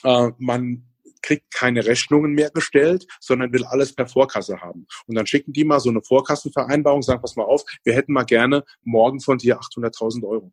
äh, 0.02 0.30
man 0.38 0.93
kriegt 1.24 1.50
keine 1.52 1.86
Rechnungen 1.86 2.32
mehr 2.32 2.50
gestellt, 2.50 3.06
sondern 3.18 3.52
will 3.52 3.64
alles 3.64 3.94
per 3.94 4.06
Vorkasse 4.06 4.60
haben. 4.60 4.86
Und 5.06 5.14
dann 5.14 5.26
schicken 5.26 5.52
die 5.52 5.64
mal 5.64 5.80
so 5.80 5.88
eine 5.88 6.02
Vorkassenvereinbarung, 6.02 7.02
sagen, 7.02 7.22
pass 7.22 7.36
mal 7.36 7.44
auf, 7.44 7.64
wir 7.82 7.94
hätten 7.94 8.12
mal 8.12 8.24
gerne 8.24 8.64
morgen 8.82 9.20
von 9.20 9.38
dir 9.38 9.58
800.000 9.58 10.24
Euro. 10.24 10.52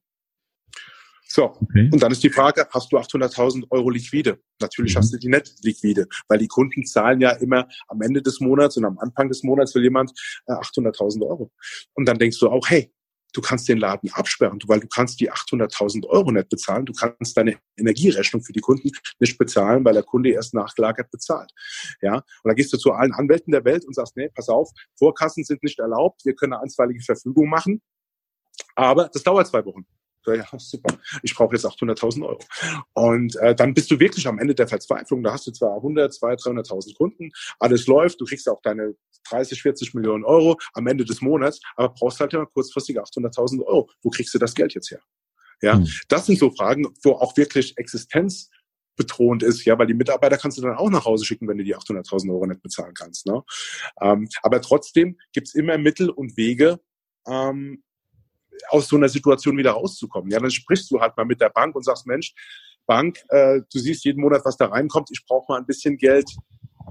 So, 1.27 1.45
okay. 1.45 1.89
und 1.91 2.03
dann 2.03 2.11
ist 2.11 2.23
die 2.23 2.29
Frage, 2.29 2.67
hast 2.71 2.91
du 2.91 2.97
800.000 2.97 3.65
Euro 3.69 3.89
liquide? 3.89 4.39
Natürlich 4.59 4.95
mhm. 4.95 4.99
hast 4.99 5.13
du 5.13 5.17
die 5.17 5.29
nicht 5.29 5.63
liquide, 5.63 6.07
weil 6.27 6.39
die 6.39 6.47
Kunden 6.47 6.85
zahlen 6.85 7.21
ja 7.21 7.31
immer 7.31 7.69
am 7.87 8.01
Ende 8.01 8.21
des 8.21 8.41
Monats 8.41 8.75
und 8.75 8.83
am 8.83 8.99
Anfang 8.99 9.29
des 9.29 9.43
Monats 9.43 9.73
will 9.75 9.83
jemand 9.83 10.11
äh, 10.47 10.53
800.000 10.53 11.25
Euro. 11.25 11.51
Und 11.93 12.05
dann 12.07 12.19
denkst 12.19 12.39
du 12.39 12.49
auch, 12.49 12.69
hey, 12.69 12.93
du 13.33 13.41
kannst 13.41 13.67
den 13.69 13.77
Laden 13.77 14.11
absperren, 14.11 14.59
weil 14.67 14.79
du 14.79 14.87
kannst 14.87 15.19
die 15.19 15.31
800.000 15.31 16.05
Euro 16.07 16.31
nicht 16.31 16.49
bezahlen. 16.49 16.85
Du 16.85 16.93
kannst 16.93 17.35
deine 17.37 17.57
Energierechnung 17.77 18.43
für 18.43 18.53
die 18.53 18.59
Kunden 18.59 18.91
nicht 19.19 19.37
bezahlen, 19.37 19.85
weil 19.85 19.93
der 19.93 20.03
Kunde 20.03 20.31
erst 20.31 20.53
nachgelagert 20.53 21.09
bezahlt. 21.11 21.51
Ja, 22.01 22.15
und 22.15 22.25
dann 22.43 22.55
gehst 22.55 22.73
du 22.73 22.77
zu 22.77 22.91
allen 22.91 23.13
Anwälten 23.13 23.51
der 23.51 23.65
Welt 23.65 23.85
und 23.85 23.93
sagst, 23.93 24.17
nee, 24.17 24.29
pass 24.33 24.49
auf, 24.49 24.69
Vorkassen 24.97 25.43
sind 25.43 25.63
nicht 25.63 25.79
erlaubt, 25.79 26.25
wir 26.25 26.35
können 26.35 26.53
eine 26.53 26.63
einstweilige 26.63 27.01
Verfügung 27.01 27.49
machen, 27.49 27.81
aber 28.75 29.09
das 29.11 29.23
dauert 29.23 29.47
zwei 29.47 29.65
Wochen. 29.65 29.85
Ja, 30.25 30.45
super. 30.57 30.97
Ich 31.23 31.35
brauche 31.35 31.55
jetzt 31.55 31.65
800.000 31.65 32.25
Euro. 32.25 32.39
Und 32.93 33.35
äh, 33.37 33.55
dann 33.55 33.73
bist 33.73 33.89
du 33.91 33.99
wirklich 33.99 34.27
am 34.27 34.39
Ende 34.39 34.55
der 34.55 34.67
Verzweiflung. 34.67 35.23
Da 35.23 35.33
hast 35.33 35.47
du 35.47 35.51
zwar 35.51 35.75
100, 35.77 36.13
200, 36.13 36.67
300.000 36.67 36.95
Kunden, 36.95 37.31
alles 37.59 37.87
läuft, 37.87 38.21
du 38.21 38.25
kriegst 38.25 38.47
auch 38.47 38.61
deine 38.61 38.95
30, 39.29 39.61
40 39.61 39.93
Millionen 39.93 40.23
Euro 40.23 40.57
am 40.73 40.87
Ende 40.87 41.05
des 41.05 41.21
Monats, 41.21 41.59
aber 41.75 41.89
brauchst 41.89 42.19
halt 42.19 42.33
immer 42.33 42.45
kurzfristig 42.45 42.99
800.000 42.99 43.63
Euro. 43.63 43.89
Wo 44.01 44.09
kriegst 44.09 44.33
du 44.33 44.39
das 44.39 44.53
Geld 44.53 44.73
jetzt 44.73 44.91
her? 44.91 45.01
Ja, 45.61 45.75
hm. 45.75 45.87
das 46.09 46.25
sind 46.25 46.39
so 46.39 46.51
Fragen, 46.51 46.87
wo 47.03 47.11
auch 47.13 47.37
wirklich 47.37 47.77
Existenz 47.77 48.49
bedrohend 48.97 49.43
ist, 49.43 49.63
ja, 49.65 49.77
weil 49.79 49.87
die 49.87 49.93
Mitarbeiter 49.93 50.37
kannst 50.37 50.57
du 50.57 50.61
dann 50.61 50.75
auch 50.75 50.89
nach 50.89 51.05
Hause 51.05 51.25
schicken, 51.25 51.47
wenn 51.47 51.57
du 51.57 51.63
die 51.63 51.75
800.000 51.75 52.31
Euro 52.31 52.45
nicht 52.45 52.61
bezahlen 52.61 52.93
kannst. 52.93 53.25
Ne? 53.25 53.41
Ähm, 54.01 54.27
aber 54.43 54.61
trotzdem 54.61 55.17
gibt's 55.33 55.55
immer 55.55 55.77
Mittel 55.77 56.09
und 56.09 56.35
Wege, 56.37 56.79
ähm, 57.27 57.83
aus 58.69 58.87
so 58.87 58.95
einer 58.95 59.09
Situation 59.09 59.57
wieder 59.57 59.71
rauszukommen. 59.71 60.31
Ja, 60.31 60.39
dann 60.39 60.51
sprichst 60.51 60.89
du 60.91 60.99
halt 60.99 61.15
mal 61.17 61.25
mit 61.25 61.41
der 61.41 61.49
Bank 61.49 61.75
und 61.75 61.83
sagst, 61.83 62.07
Mensch, 62.07 62.33
Bank, 62.85 63.19
äh, 63.29 63.61
du 63.71 63.79
siehst 63.79 64.05
jeden 64.05 64.21
Monat, 64.21 64.41
was 64.43 64.57
da 64.57 64.65
reinkommt, 64.65 65.09
ich 65.11 65.23
brauche 65.25 65.51
mal 65.51 65.59
ein 65.59 65.65
bisschen 65.65 65.97
Geld 65.97 66.29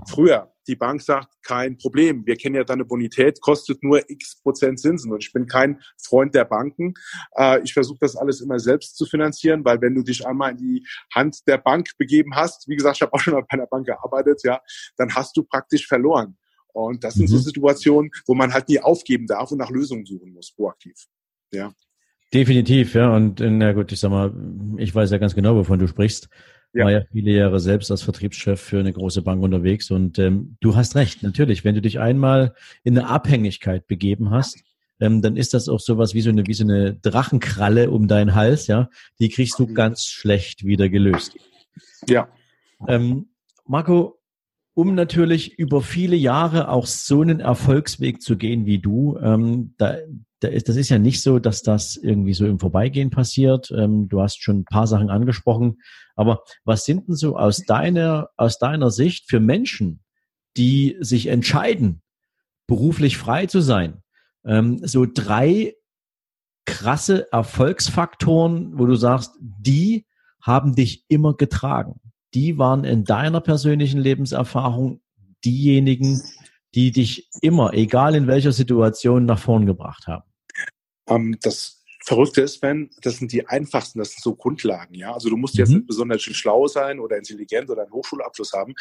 früher. 0.08 0.52
Die 0.68 0.76
Bank 0.76 1.02
sagt, 1.02 1.28
kein 1.42 1.76
Problem, 1.76 2.24
wir 2.26 2.36
kennen 2.36 2.54
ja 2.54 2.64
deine 2.64 2.84
Bonität, 2.84 3.40
kostet 3.40 3.82
nur 3.82 4.08
x 4.08 4.40
Prozent 4.40 4.78
Zinsen. 4.78 5.12
Und 5.12 5.24
ich 5.24 5.32
bin 5.32 5.46
kein 5.46 5.80
Freund 6.00 6.34
der 6.34 6.44
Banken. 6.44 6.94
Äh, 7.36 7.60
ich 7.64 7.72
versuche 7.72 7.98
das 8.00 8.16
alles 8.16 8.40
immer 8.40 8.58
selbst 8.60 8.96
zu 8.96 9.04
finanzieren, 9.04 9.64
weil 9.64 9.80
wenn 9.80 9.94
du 9.94 10.02
dich 10.02 10.26
einmal 10.26 10.52
in 10.52 10.58
die 10.58 10.86
Hand 11.14 11.46
der 11.46 11.58
Bank 11.58 11.88
begeben 11.98 12.34
hast, 12.34 12.68
wie 12.68 12.76
gesagt, 12.76 12.96
ich 12.96 13.02
habe 13.02 13.12
auch 13.12 13.20
schon 13.20 13.34
mal 13.34 13.42
bei 13.42 13.50
einer 13.50 13.66
Bank 13.66 13.86
gearbeitet, 13.86 14.42
ja, 14.44 14.60
dann 14.96 15.14
hast 15.14 15.36
du 15.36 15.42
praktisch 15.42 15.86
verloren. 15.86 16.36
Und 16.72 17.02
das 17.02 17.14
sind 17.14 17.24
mhm. 17.24 17.34
so 17.34 17.38
Situationen, 17.38 18.10
wo 18.26 18.34
man 18.34 18.52
halt 18.52 18.68
nie 18.68 18.80
aufgeben 18.80 19.26
darf 19.26 19.50
und 19.50 19.58
nach 19.58 19.70
Lösungen 19.70 20.06
suchen 20.06 20.32
muss, 20.32 20.52
proaktiv. 20.52 20.94
Ja. 21.52 21.72
Definitiv, 22.32 22.94
ja. 22.94 23.14
Und 23.14 23.40
äh, 23.40 23.50
na 23.50 23.72
gut, 23.72 23.92
ich 23.92 24.00
sag 24.00 24.10
mal, 24.10 24.32
ich 24.78 24.94
weiß 24.94 25.10
ja 25.10 25.18
ganz 25.18 25.34
genau, 25.34 25.56
wovon 25.56 25.78
du 25.78 25.88
sprichst. 25.88 26.28
Ja. 26.72 26.84
War 26.84 26.92
ja 26.92 27.02
viele 27.10 27.32
Jahre 27.32 27.58
selbst 27.58 27.90
als 27.90 28.02
Vertriebschef 28.02 28.60
für 28.60 28.78
eine 28.78 28.92
große 28.92 29.22
Bank 29.22 29.42
unterwegs 29.42 29.90
und 29.90 30.20
ähm, 30.20 30.56
du 30.60 30.76
hast 30.76 30.94
recht, 30.94 31.24
natürlich, 31.24 31.64
wenn 31.64 31.74
du 31.74 31.82
dich 31.82 31.98
einmal 31.98 32.54
in 32.84 32.96
eine 32.96 33.08
Abhängigkeit 33.08 33.88
begeben 33.88 34.30
hast, 34.30 34.62
ähm, 35.00 35.20
dann 35.20 35.36
ist 35.36 35.52
das 35.52 35.68
auch 35.68 35.80
sowas 35.80 36.14
wie 36.14 36.20
so 36.20 36.30
eine 36.30 36.46
wie 36.46 36.54
so 36.54 36.62
eine 36.62 36.94
Drachenkralle 36.94 37.90
um 37.90 38.06
deinen 38.06 38.36
Hals, 38.36 38.68
ja. 38.68 38.88
Die 39.18 39.30
kriegst 39.30 39.58
du 39.58 39.66
ganz 39.66 40.06
schlecht 40.06 40.64
wieder 40.64 40.88
gelöst. 40.88 41.34
Ja. 42.08 42.28
Ähm, 42.86 43.30
Marco, 43.66 44.20
um 44.74 44.94
natürlich 44.94 45.58
über 45.58 45.82
viele 45.82 46.16
Jahre 46.16 46.68
auch 46.68 46.86
so 46.86 47.20
einen 47.20 47.40
Erfolgsweg 47.40 48.22
zu 48.22 48.36
gehen 48.36 48.64
wie 48.64 48.78
du, 48.78 49.18
ähm, 49.20 49.74
da, 49.76 49.96
das 50.40 50.76
ist 50.76 50.88
ja 50.88 50.98
nicht 50.98 51.22
so, 51.22 51.38
dass 51.38 51.62
das 51.62 51.96
irgendwie 51.96 52.32
so 52.32 52.46
im 52.46 52.58
Vorbeigehen 52.58 53.10
passiert. 53.10 53.70
Ähm, 53.70 54.08
du 54.08 54.20
hast 54.22 54.42
schon 54.42 54.60
ein 54.60 54.64
paar 54.64 54.86
Sachen 54.86 55.10
angesprochen. 55.10 55.78
Aber 56.16 56.42
was 56.64 56.84
sind 56.84 57.08
denn 57.08 57.14
so 57.14 57.36
aus 57.36 57.64
deiner, 57.64 58.30
aus 58.36 58.58
deiner 58.58 58.90
Sicht 58.90 59.28
für 59.28 59.40
Menschen, 59.40 60.02
die 60.56 60.96
sich 61.00 61.26
entscheiden, 61.26 62.02
beruflich 62.66 63.18
frei 63.18 63.46
zu 63.46 63.60
sein, 63.60 64.02
ähm, 64.44 64.80
so 64.86 65.06
drei 65.06 65.74
krasse 66.64 67.30
Erfolgsfaktoren, 67.32 68.78
wo 68.78 68.86
du 68.86 68.94
sagst, 68.94 69.32
die 69.40 70.06
haben 70.40 70.74
dich 70.74 71.04
immer 71.08 71.34
getragen. 71.34 72.00
Die 72.32 72.58
waren 72.58 72.84
in 72.84 73.04
deiner 73.04 73.40
persönlichen 73.40 74.00
Lebenserfahrung 74.00 75.00
diejenigen, 75.44 76.22
die 76.74 76.92
dich 76.92 77.28
immer, 77.42 77.74
egal 77.74 78.14
in 78.14 78.26
welcher 78.26 78.52
Situation, 78.52 79.24
nach 79.24 79.38
vorn 79.38 79.66
gebracht 79.66 80.06
haben. 80.06 80.29
Ähm, 81.10 81.36
das 81.42 81.80
Verrückte 82.02 82.40
ist, 82.40 82.60
Ben, 82.60 82.90
das 83.02 83.18
sind 83.18 83.32
die 83.32 83.46
einfachsten, 83.46 83.98
das 83.98 84.12
sind 84.12 84.22
so 84.22 84.34
Grundlagen, 84.34 84.94
ja. 84.94 85.12
Also 85.12 85.28
du 85.28 85.36
musst 85.36 85.56
jetzt 85.56 85.68
mhm. 85.68 85.76
nicht 85.76 85.86
besonders 85.88 86.22
schlau 86.22 86.66
sein 86.66 86.98
oder 86.98 87.18
intelligent 87.18 87.68
oder 87.68 87.82
einen 87.82 87.92
Hochschulabschluss 87.92 88.52
haben. 88.52 88.74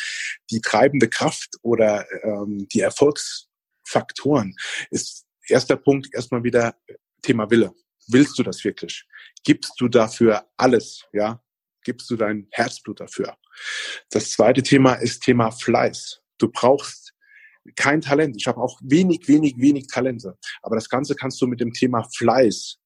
Die 0.50 0.62
treibende 0.62 1.10
Kraft 1.10 1.58
oder 1.62 2.06
ähm, 2.24 2.68
die 2.72 2.80
Erfolgsfaktoren 2.80 4.56
ist 4.90 5.26
erster 5.48 5.76
Punkt 5.76 6.08
erstmal 6.14 6.44
wieder 6.44 6.76
Thema 7.22 7.50
Wille. 7.50 7.74
Willst 8.08 8.40
du 8.40 8.44
das 8.44 8.64
wirklich? 8.64 9.06
Gibst 9.44 9.74
du 9.80 9.88
dafür 9.88 10.48
alles, 10.58 11.06
ja? 11.12 11.44
Gibst 11.84 12.10
du 12.10 12.16
dein 12.16 12.48
Herzblut 12.52 13.00
dafür? 13.00 13.38
Das 14.10 14.32
zweite 14.32 14.64
Thema 14.64 14.94
ist 14.94 15.22
Thema 15.22 15.52
Fleiß. 15.52 16.22
Du 16.38 16.50
brauchst 16.50 17.09
kein 17.76 18.02
Talent. 18.02 18.36
Ich 18.38 18.48
habe 18.48 18.62
auch 18.62 18.80
wenig, 18.84 19.28
wenig, 19.28 19.56
wenig 19.58 19.88
Talente. 19.88 20.38
Aber 20.62 20.76
das 20.76 20.90
Ganze 20.90 21.16
kannst 21.16 21.42
du 21.42 21.48
mit 21.48 21.60
dem 21.60 21.74
Thema 21.74 22.04
Fleiß 22.16 22.78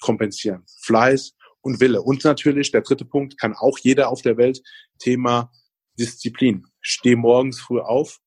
kompensieren. 0.00 0.64
Fleiß 0.82 1.34
und 1.60 1.80
Wille. 1.80 2.02
Und 2.02 2.24
natürlich, 2.24 2.70
der 2.70 2.82
dritte 2.82 3.04
Punkt, 3.04 3.38
kann 3.38 3.54
auch 3.54 3.78
jeder 3.78 4.08
auf 4.08 4.22
der 4.22 4.36
Welt, 4.36 4.62
Thema 4.98 5.50
Disziplin. 5.98 6.66
Steh 6.80 7.16
morgens 7.16 7.60
früh 7.60 7.80
auf, 7.80 8.18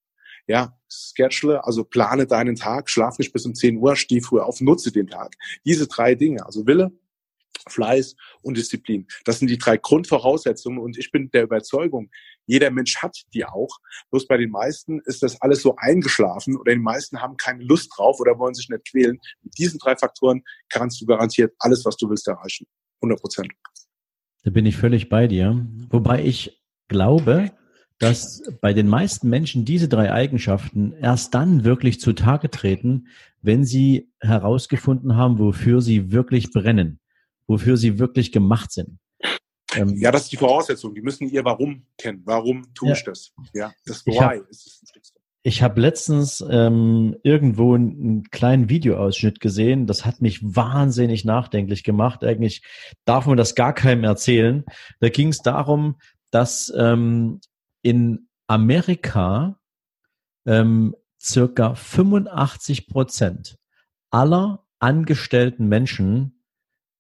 ja, 0.48 0.78
schedule, 0.90 1.64
also 1.66 1.84
plane 1.84 2.28
deinen 2.28 2.56
Tag, 2.56 2.90
schlaf 2.90 3.18
nicht 3.18 3.34
bis 3.34 3.46
um 3.46 3.56
10 3.56 3.78
Uhr, 3.78 3.96
steh 3.96 4.22
früh 4.22 4.40
auf, 4.40 4.62
nutze 4.62 4.92
den 4.92 5.08
Tag. 5.08 5.36
Diese 5.66 5.88
drei 5.88 6.16
Dinge, 6.16 6.46
also 6.46 6.66
Wille, 6.66 6.92
Fleiß 7.68 8.16
und 8.42 8.58
Disziplin. 8.58 9.08
Das 9.26 9.40
sind 9.40 9.50
die 9.50 9.58
drei 9.58 9.78
Grundvoraussetzungen 9.78 10.80
und 10.80 10.98
ich 10.98 11.12
bin 11.12 11.32
der 11.32 11.44
Überzeugung, 11.44 12.12
jeder 12.46 12.72
Mensch 12.72 12.98
hat 12.98 13.18
die 13.34 13.46
auch. 13.46 13.78
Bloß 14.12 14.28
bei 14.28 14.38
den 14.38 14.52
meisten 14.52 15.00
ist 15.06 15.24
das 15.24 15.42
alles 15.42 15.62
so 15.62 15.76
eingeschlafen 15.78 16.58
oder 16.58 16.74
die 16.74 16.80
meisten 16.80 17.22
haben 17.22 17.38
keine 17.38 17.64
Lust 17.64 17.92
drauf 17.96 18.20
oder 18.20 18.38
wollen 18.38 18.54
sich 18.54 18.70
nicht 18.70 18.90
quälen. 18.90 19.20
Mit 19.44 19.58
diesen 19.58 19.80
drei 19.80 19.96
Faktoren 19.96 20.44
kannst 20.70 21.02
du 21.02 21.06
garantiert 21.06 21.54
alles, 21.60 21.86
was 21.86 21.98
du 21.98 22.10
willst, 22.10 22.28
erreichen. 22.28 22.68
100 23.02 23.20
Prozent. 23.20 23.52
Da 24.44 24.52
bin 24.52 24.66
ich 24.66 24.78
völlig 24.78 25.10
bei 25.10 25.28
dir. 25.28 25.66
Wobei 25.90 26.24
ich 26.24 26.62
glaube, 26.88 27.52
dass 27.98 28.44
bei 28.62 28.74
den 28.74 28.88
meisten 28.88 29.30
Menschen 29.30 29.66
diese 29.66 29.88
drei 29.88 30.12
Eigenschaften 30.12 30.94
erst 30.94 31.34
dann 31.34 31.64
wirklich 31.64 32.00
zutage 32.00 32.50
treten, 32.50 33.08
wenn 33.42 33.64
sie 33.64 34.12
herausgefunden 34.20 35.16
haben, 35.16 35.40
wofür 35.40 35.82
sie 35.82 36.12
wirklich 36.12 36.52
brennen 36.52 37.00
wofür 37.48 37.78
sie 37.78 38.00
wirklich 38.00 38.32
gemacht 38.32 38.72
sind. 38.72 39.00
Ähm, 39.76 39.96
ja, 39.98 40.12
das 40.12 40.24
ist 40.24 40.32
die 40.32 40.38
Voraussetzung. 40.38 40.94
Die 40.94 41.02
müssen 41.02 41.30
ihr 41.30 41.44
Warum 41.46 41.86
kennen. 41.98 42.22
Warum 42.26 42.74
tue 42.74 42.90
ja. 42.90 42.96
ich 42.96 43.04
das? 43.04 43.34
Ja, 43.54 43.74
das 43.86 44.06
Why 44.06 44.18
hab, 44.18 44.50
ist 44.50 44.66
das 44.66 44.82
Wichtigste. 44.82 45.20
ich 45.44 45.62
habe 45.62 45.82
letztens 45.82 46.44
ähm, 46.50 47.16
irgendwo 47.24 47.76
einen 47.76 48.24
kleinen 48.30 48.70
Videoausschnitt 48.70 49.40
gesehen. 49.40 49.88
Das 49.88 50.06
hat 50.06 50.22
mich 50.22 50.40
wahnsinnig 50.44 51.26
nachdenklich 51.26 51.84
gemacht. 51.84 52.24
Eigentlich 52.24 52.64
darf 53.06 53.26
man 53.26 53.38
das 53.38 53.56
gar 53.56 53.74
keinem 53.74 54.04
erzählen. 54.04 54.64
Da 55.00 55.10
ging 55.10 55.30
es 55.30 55.40
darum, 55.40 55.96
dass 56.32 56.74
ähm, 56.78 57.40
in 57.82 58.28
Amerika 58.48 59.60
ähm, 60.46 60.96
circa 61.22 61.76
85 61.76 62.88
Prozent 62.88 63.58
aller 64.12 64.66
angestellten 64.80 65.68
Menschen 65.68 66.35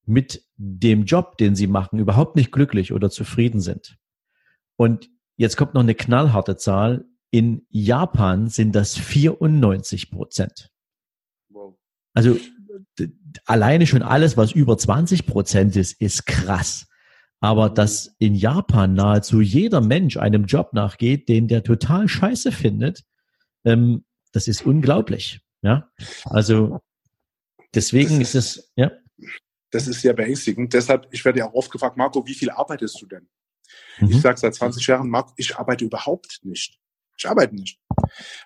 mit 0.05 0.43
dem 0.57 1.05
Job, 1.05 1.37
den 1.37 1.55
sie 1.55 1.67
machen, 1.67 1.99
überhaupt 1.99 2.35
nicht 2.35 2.51
glücklich 2.51 2.93
oder 2.93 3.09
zufrieden 3.09 3.61
sind. 3.61 3.97
Und 4.77 5.09
jetzt 5.37 5.57
kommt 5.57 5.73
noch 5.73 5.81
eine 5.81 5.95
knallharte 5.95 6.57
Zahl. 6.57 7.05
In 7.31 7.65
Japan 7.69 8.47
sind 8.47 8.75
das 8.75 8.97
94 8.97 10.11
Prozent. 10.11 10.71
Wow. 11.49 11.77
Also 12.13 12.37
alleine 13.45 13.87
schon 13.87 14.01
alles, 14.01 14.37
was 14.37 14.51
über 14.51 14.77
20 14.77 15.25
Prozent 15.25 15.75
ist, 15.75 15.99
ist 15.99 16.25
krass. 16.25 16.87
Aber 17.39 17.69
mhm. 17.69 17.75
dass 17.75 18.15
in 18.19 18.35
Japan 18.35 18.93
nahezu 18.93 19.41
jeder 19.41 19.81
Mensch 19.81 20.17
einem 20.17 20.45
Job 20.45 20.73
nachgeht, 20.73 21.29
den 21.29 21.47
der 21.47 21.63
total 21.63 22.07
scheiße 22.07 22.51
findet, 22.51 23.03
ähm, 23.65 24.05
das 24.31 24.47
ist 24.47 24.65
unglaublich. 24.65 25.41
Ja, 25.61 25.89
also 26.25 26.81
deswegen 27.73 28.21
ist, 28.21 28.35
ist 28.35 28.57
es, 28.57 28.71
ja. 28.75 28.91
Das 29.75 29.87
ist 29.87 29.99
sehr 29.99 30.13
beängstigend. 30.13 30.73
Deshalb, 30.73 31.05
ich 31.11 31.25
werde 31.25 31.39
ja 31.39 31.49
auch 31.49 31.53
oft 31.53 31.69
gefragt, 31.69 31.97
Marco, 31.97 32.25
wie 32.25 32.33
viel 32.33 32.49
arbeitest 32.49 33.01
du 33.01 33.07
denn? 33.07 33.27
Mhm. 33.99 34.09
Ich 34.09 34.21
sage 34.21 34.39
seit 34.39 34.55
20 34.55 34.87
Jahren, 34.87 35.09
Marco, 35.09 35.33
ich 35.35 35.57
arbeite 35.57 35.83
überhaupt 35.83 36.39
nicht. 36.43 36.79
Ich 37.17 37.27
arbeite 37.27 37.53
nicht. 37.53 37.77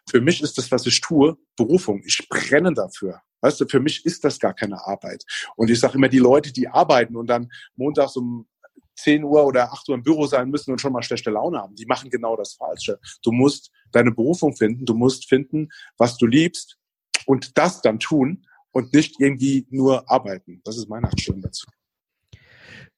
Für 0.09 0.21
mich 0.21 0.41
ist 0.41 0.57
das, 0.57 0.71
was 0.71 0.87
ich 0.87 0.99
tue, 1.01 1.37
Berufung. 1.55 2.01
Ich 2.03 2.27
brenne 2.29 2.73
dafür. 2.73 3.21
Weißt 3.41 3.61
du, 3.61 3.67
für 3.67 3.79
mich 3.79 4.07
ist 4.07 4.23
das 4.23 4.39
gar 4.39 4.55
keine 4.55 4.83
Arbeit. 4.87 5.23
Und 5.55 5.69
ich 5.69 5.79
sage 5.79 5.99
immer, 5.99 6.09
die 6.09 6.17
Leute, 6.17 6.51
die 6.51 6.67
arbeiten 6.67 7.15
und 7.15 7.27
dann 7.27 7.51
montags 7.75 8.15
um 8.15 8.47
10 8.95 9.23
Uhr 9.23 9.45
oder 9.45 9.71
8 9.71 9.87
Uhr 9.89 9.95
im 9.95 10.03
Büro 10.03 10.25
sein 10.25 10.49
müssen 10.49 10.71
und 10.71 10.81
schon 10.81 10.93
mal 10.93 11.03
schlechte 11.03 11.29
Laune 11.29 11.59
haben, 11.59 11.75
die 11.75 11.85
machen 11.85 12.09
genau 12.09 12.37
das 12.37 12.53
Falsche. 12.53 12.97
Du 13.21 13.31
musst 13.31 13.69
deine 13.91 14.11
Berufung 14.11 14.55
finden, 14.55 14.83
du 14.83 14.95
musst 14.95 15.29
finden, 15.29 15.69
was 15.95 16.17
du 16.17 16.25
liebst 16.25 16.79
und 17.27 17.55
das 17.59 17.83
dann 17.83 17.99
tun 17.99 18.47
und 18.71 18.93
nicht 18.93 19.19
irgendwie 19.19 19.65
nur 19.69 20.09
arbeiten. 20.09 20.61
Das 20.63 20.77
ist 20.77 20.89
meine 20.89 21.09
Einstellung 21.09 21.41
dazu. 21.41 21.67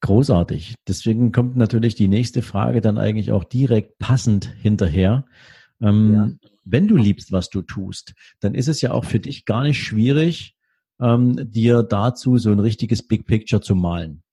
Großartig. 0.02 0.76
Deswegen 0.88 1.32
kommt 1.32 1.56
natürlich 1.56 1.96
die 1.96 2.08
nächste 2.08 2.42
Frage 2.42 2.82
dann 2.82 2.98
eigentlich 2.98 3.32
auch 3.32 3.44
direkt 3.44 4.00
passend 4.00 4.46
hinterher. 4.46 5.26
Ähm, 5.80 6.14
ja. 6.14 6.50
Wenn 6.64 6.88
du 6.88 6.98
liebst, 6.98 7.32
was 7.32 7.50
du 7.50 7.62
tust, 7.62 8.14
dann 8.40 8.56
ist 8.56 8.68
es 8.68 8.82
ja 8.82 8.92
auch 8.92 9.06
für 9.06 9.20
dich 9.20 9.46
gar 9.46 9.64
nicht 9.64 9.82
schwierig, 9.82 10.56
ähm, 11.00 11.52
dir 11.52 11.84
dazu 11.84 12.38
so 12.38 12.52
ein 12.52 12.60
richtiges 12.60 13.08
Big 13.08 13.26
Picture 13.26 13.62
zu 13.62 13.76
malen. 13.76 14.24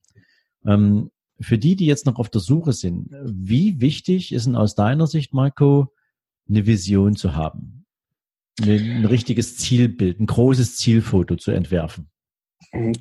Ähm, 0.64 1.10
für 1.40 1.58
die, 1.58 1.76
die 1.76 1.86
jetzt 1.86 2.06
noch 2.06 2.18
auf 2.18 2.30
der 2.30 2.40
Suche 2.40 2.72
sind, 2.72 3.14
wie 3.24 3.80
wichtig 3.80 4.32
ist 4.32 4.46
denn 4.46 4.56
aus 4.56 4.74
deiner 4.74 5.06
Sicht, 5.06 5.34
Marco, 5.34 5.94
eine 6.48 6.66
Vision 6.66 7.14
zu 7.14 7.36
haben? 7.36 7.77
Ein 8.60 9.04
richtiges 9.04 9.56
Zielbild, 9.56 10.20
ein 10.20 10.26
großes 10.26 10.76
Zielfoto 10.76 11.36
zu 11.36 11.50
entwerfen? 11.50 12.10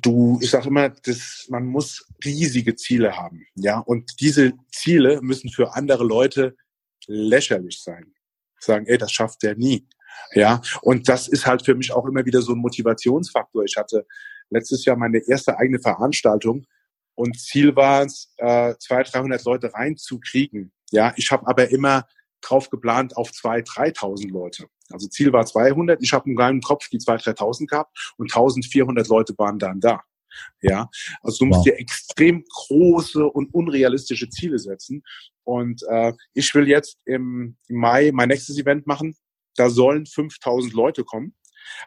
Du, 0.00 0.38
ich 0.40 0.50
sage 0.50 0.68
immer, 0.68 0.88
das, 0.88 1.46
man 1.50 1.66
muss 1.66 2.06
riesige 2.24 2.74
Ziele 2.76 3.16
haben, 3.16 3.44
ja, 3.54 3.78
und 3.80 4.12
diese 4.20 4.54
Ziele 4.72 5.20
müssen 5.20 5.50
für 5.50 5.74
andere 5.74 6.04
Leute 6.04 6.56
lächerlich 7.06 7.82
sein 7.82 8.14
sagen, 8.60 8.86
ey, 8.86 8.98
das 8.98 9.12
schafft 9.12 9.42
der 9.42 9.56
nie. 9.56 9.86
Ja, 10.32 10.60
und 10.82 11.08
das 11.08 11.28
ist 11.28 11.46
halt 11.46 11.64
für 11.64 11.74
mich 11.74 11.92
auch 11.92 12.06
immer 12.06 12.24
wieder 12.26 12.42
so 12.42 12.52
ein 12.52 12.58
Motivationsfaktor. 12.58 13.64
Ich 13.64 13.76
hatte 13.76 14.06
letztes 14.50 14.84
Jahr 14.84 14.96
meine 14.96 15.18
erste 15.26 15.56
eigene 15.58 15.78
Veranstaltung 15.78 16.66
und 17.14 17.38
Ziel 17.38 17.76
war 17.76 18.04
es, 18.04 18.32
äh, 18.38 18.74
200, 18.78 19.14
300 19.14 19.44
Leute 19.44 19.74
reinzukriegen. 19.74 20.72
Ja, 20.90 21.12
ich 21.16 21.30
habe 21.30 21.46
aber 21.46 21.70
immer 21.70 22.06
drauf 22.40 22.70
geplant 22.70 23.16
auf 23.16 23.30
2.000, 23.30 23.94
3.000 23.94 24.30
Leute. 24.30 24.66
Also 24.90 25.08
Ziel 25.08 25.32
war 25.32 25.44
200. 25.44 26.02
Ich 26.02 26.12
habe 26.12 26.28
im 26.28 26.36
kleinen 26.36 26.60
Kopf 26.60 26.88
die 26.88 26.98
2.000, 26.98 27.36
3.000 27.36 27.66
gehabt 27.66 28.14
und 28.16 28.32
1.400 28.32 29.08
Leute 29.08 29.34
waren 29.38 29.58
dann 29.58 29.80
da. 29.80 30.02
Ja, 30.60 30.88
also 31.22 31.38
du 31.40 31.46
musst 31.46 31.58
wow. 31.58 31.64
dir 31.64 31.78
extrem 31.78 32.44
große 32.48 33.24
und 33.24 33.52
unrealistische 33.54 34.28
Ziele 34.28 34.58
setzen. 34.58 35.02
Und 35.44 35.82
äh, 35.88 36.12
ich 36.34 36.54
will 36.54 36.68
jetzt 36.68 36.98
im 37.06 37.56
Mai 37.68 38.10
mein 38.12 38.28
nächstes 38.28 38.58
Event 38.58 38.86
machen. 38.86 39.16
Da 39.56 39.70
sollen 39.70 40.06
5000 40.06 40.72
Leute 40.74 41.04
kommen. 41.04 41.34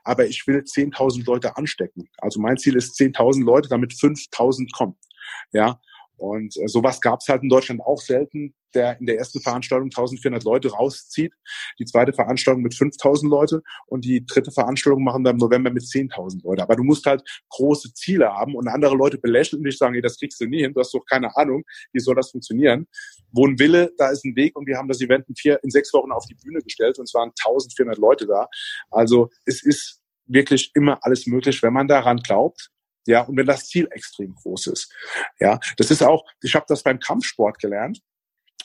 Aber 0.04 0.26
ich 0.26 0.46
will 0.48 0.60
10.000 0.60 1.26
Leute 1.26 1.56
anstecken. 1.56 2.10
Also 2.18 2.40
mein 2.40 2.58
Ziel 2.58 2.76
ist 2.76 3.00
10.000 3.00 3.44
Leute, 3.44 3.70
damit 3.70 3.94
5.000 3.94 4.70
kommen. 4.76 4.98
Ja, 5.54 5.80
und 6.18 6.56
äh, 6.58 6.68
sowas 6.68 7.02
gab 7.02 7.22
es 7.22 7.30
halt 7.30 7.42
in 7.42 7.50
Deutschland 7.50 7.82
auch 7.82 8.00
selten, 8.00 8.54
der 8.76 9.00
in 9.00 9.06
der 9.06 9.18
ersten 9.18 9.42
Veranstaltung 9.42 9.88
1400 9.88 10.44
Leute 10.44 10.72
rauszieht, 10.72 11.34
die 11.80 11.86
zweite 11.86 12.14
Veranstaltung 12.14 12.62
mit 12.62 12.76
5000 12.76 13.30
Leute 13.30 13.62
und 13.88 14.06
die 14.06 14.26
dritte 14.26 14.52
Veranstaltung 14.52 15.04
machen 15.04 15.24
wir 15.24 15.32
im 15.32 15.38
November 15.38 15.72
mit 15.72 15.84
10.000 15.84 16.44
Leute. 16.44 16.64
Aber 16.64 16.76
du 16.76 16.84
musst 16.84 17.06
halt 17.06 17.24
große 17.50 17.94
Ziele 17.94 18.30
haben 18.30 18.56
und 18.56 18.68
andere 18.68 18.96
Leute 18.96 19.18
belächeln 19.18 19.64
dich, 19.64 19.78
sagen, 19.78 19.96
ey, 19.96 20.02
das 20.02 20.18
kriegst 20.18 20.40
du 20.42 20.46
nie 20.46 20.62
hin, 20.62 20.74
du 20.74 20.80
hast 20.80 20.94
doch 20.94 21.06
keine 21.06 21.36
Ahnung, 21.36 21.64
wie 21.94 22.00
soll 22.00 22.16
das 22.16 22.32
funktionieren. 22.32 22.88
Wo 23.32 23.48
ein 23.48 23.60
Wille, 23.60 23.92
da 23.98 24.10
ist 24.10 24.26
ein 24.26 24.36
Weg 24.36 24.56
und 24.56 24.68
wir 24.68 24.78
haben 24.78 24.88
das 24.88 25.02
Event 25.02 25.28
in, 25.30 25.36
vier, 25.36 25.60
in 25.64 25.70
sechs 25.70 25.94
Wochen 25.94 26.12
auf 26.12 26.26
die 26.26 26.36
Bühne 26.36 26.62
gestellt 26.62 27.00
und 27.00 27.06
es 27.06 27.14
waren 27.14 27.32
1400 27.46 27.98
Leute 27.98 28.28
da. 28.28 28.48
Also 28.90 29.30
es 29.46 29.64
ist 29.64 30.02
wirklich 30.26 30.72
immer 30.76 31.00
alles 31.02 31.28
möglich, 31.28 31.62
wenn 31.64 31.74
man 31.74 31.88
daran 31.88 32.18
glaubt 32.18 32.70
ja, 33.08 33.22
und 33.22 33.36
wenn 33.38 33.48
das 33.48 33.68
Ziel 33.68 33.88
extrem 33.92 34.36
groß 34.36 34.68
ist. 34.68 34.94
Ja, 35.40 35.60
das 35.78 35.92
ist 35.92 36.04
auch, 36.04 36.24
ich 36.42 36.56
habe 36.56 36.66
das 36.68 36.84
beim 36.84 37.00
Kampfsport 37.00 37.60
gelernt. 37.60 38.00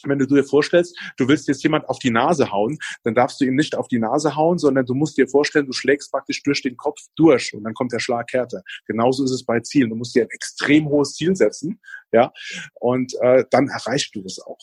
Wenn 0.08 0.18
du 0.18 0.26
dir 0.26 0.44
vorstellst, 0.44 0.98
du 1.16 1.28
willst 1.28 1.48
jetzt 1.48 1.62
jemand 1.62 1.88
auf 1.88 1.98
die 1.98 2.10
Nase 2.10 2.50
hauen, 2.50 2.78
dann 3.04 3.14
darfst 3.14 3.40
du 3.40 3.44
ihm 3.44 3.54
nicht 3.54 3.76
auf 3.76 3.88
die 3.88 3.98
Nase 3.98 4.36
hauen, 4.36 4.58
sondern 4.58 4.86
du 4.86 4.94
musst 4.94 5.16
dir 5.18 5.28
vorstellen, 5.28 5.66
du 5.66 5.72
schlägst 5.72 6.10
praktisch 6.10 6.42
durch 6.42 6.62
den 6.62 6.76
Kopf 6.76 6.98
durch 7.16 7.54
und 7.54 7.64
dann 7.64 7.74
kommt 7.74 7.92
der 7.92 8.00
Schlag 8.00 8.32
härter. 8.32 8.62
Genauso 8.86 9.24
ist 9.24 9.30
es 9.30 9.44
bei 9.44 9.60
Zielen. 9.60 9.90
Du 9.90 9.96
musst 9.96 10.14
dir 10.14 10.22
ein 10.22 10.30
extrem 10.30 10.88
hohes 10.88 11.14
Ziel 11.14 11.36
setzen, 11.36 11.80
ja, 12.12 12.32
und 12.74 13.14
äh, 13.20 13.44
dann 13.50 13.68
erreichst 13.68 14.14
du 14.14 14.22
das 14.22 14.38
auch. 14.38 14.58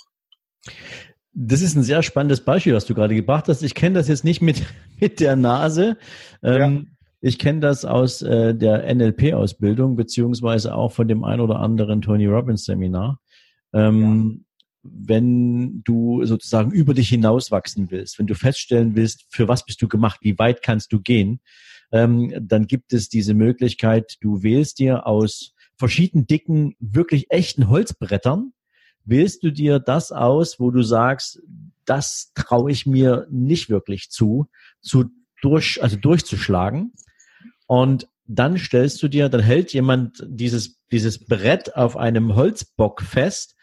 Das 1.33 1.61
ist 1.61 1.75
ein 1.75 1.83
sehr 1.83 2.03
spannendes 2.03 2.41
Beispiel, 2.41 2.75
was 2.75 2.85
du 2.85 2.93
gerade 2.93 3.15
gebracht 3.15 3.47
hast. 3.47 3.63
Ich 3.63 3.73
kenne 3.73 3.95
das 3.95 4.07
jetzt 4.07 4.23
nicht 4.23 4.41
mit, 4.41 4.63
mit 4.99 5.19
der 5.19 5.35
Nase. 5.35 5.97
Ähm, 6.43 6.95
ich 7.21 7.39
kenne 7.39 7.61
das 7.61 7.85
aus 7.85 8.21
äh, 8.21 8.53
der 8.53 8.93
NLP-Ausbildung, 8.93 9.95
beziehungsweise 9.95 10.75
auch 10.75 10.91
von 10.91 11.07
dem 11.07 11.23
ein 11.23 11.39
oder 11.39 11.59
anderen 11.59 12.01
Tony 12.01 12.27
Robbins 12.27 12.65
Seminar. 12.65 13.19
Ähm, 13.73 14.01
ja. 14.01 14.52
Wenn 14.83 15.81
du 15.83 16.25
sozusagen 16.25 16.71
über 16.71 16.93
dich 16.93 17.09
hinauswachsen 17.09 17.89
willst, 17.89 18.19
wenn 18.19 18.27
du 18.27 18.35
feststellen 18.35 18.95
willst, 18.95 19.25
für 19.29 19.47
was 19.47 19.65
bist 19.65 19.81
du 19.81 19.87
gemacht, 19.87 20.19
wie 20.21 20.37
weit 20.37 20.61
kannst 20.61 20.91
du 20.91 20.99
gehen, 20.99 21.39
ähm, 21.91 22.33
dann 22.41 22.67
gibt 22.67 22.91
es 22.91 23.07
diese 23.07 23.33
Möglichkeit, 23.33 24.17
du 24.21 24.43
wählst 24.43 24.79
dir 24.79 25.07
aus 25.07 25.53
verschiedenen 25.77 26.27
dicken, 26.27 26.75
wirklich 26.79 27.31
echten 27.31 27.69
Holzbrettern, 27.69 28.53
wählst 29.05 29.43
du 29.43 29.51
dir 29.51 29.79
das 29.79 30.11
aus, 30.11 30.59
wo 30.59 30.71
du 30.71 30.81
sagst, 30.81 31.41
das 31.85 32.31
traue 32.35 32.71
ich 32.71 32.85
mir 32.85 33.27
nicht 33.29 33.69
wirklich 33.69 34.09
zu, 34.09 34.47
zu 34.81 35.05
durch, 35.41 35.81
also 35.83 35.97
durchzuschlagen. 35.97 36.93
Und 37.67 38.07
dann 38.25 38.57
stellst 38.57 39.03
du 39.03 39.07
dir, 39.07 39.29
dann 39.29 39.41
hält 39.41 39.73
jemand 39.73 40.23
dieses, 40.25 40.79
dieses 40.91 41.25
Brett 41.25 41.75
auf 41.75 41.97
einem 41.97 42.35
Holzbock 42.35 43.01
fest 43.01 43.55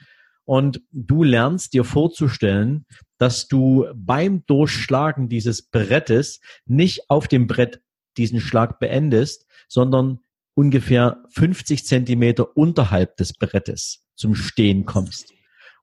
und 0.44 0.83
du 0.92 1.22
lernst 1.22 1.72
dir 1.74 1.85
vorzustellen, 1.85 2.87
dass 3.18 3.48
du 3.48 3.87
beim 3.94 4.44
Durchschlagen 4.46 5.29
dieses 5.29 5.62
Brettes 5.62 6.40
nicht 6.66 7.11
auf 7.11 7.29
dem 7.29 7.46
Brett 7.46 7.81
diesen 8.16 8.40
Schlag 8.40 8.81
beendest, 8.81 9.46
sondern 9.68 10.20
ungefähr 10.55 11.22
50 11.31 11.87
Zentimeter 11.87 12.57
unterhalb 12.57 13.16
des 13.16 13.33
Brettes 13.35 14.05
zum 14.16 14.35
Stehen 14.35 14.85
kommst. 14.85 15.33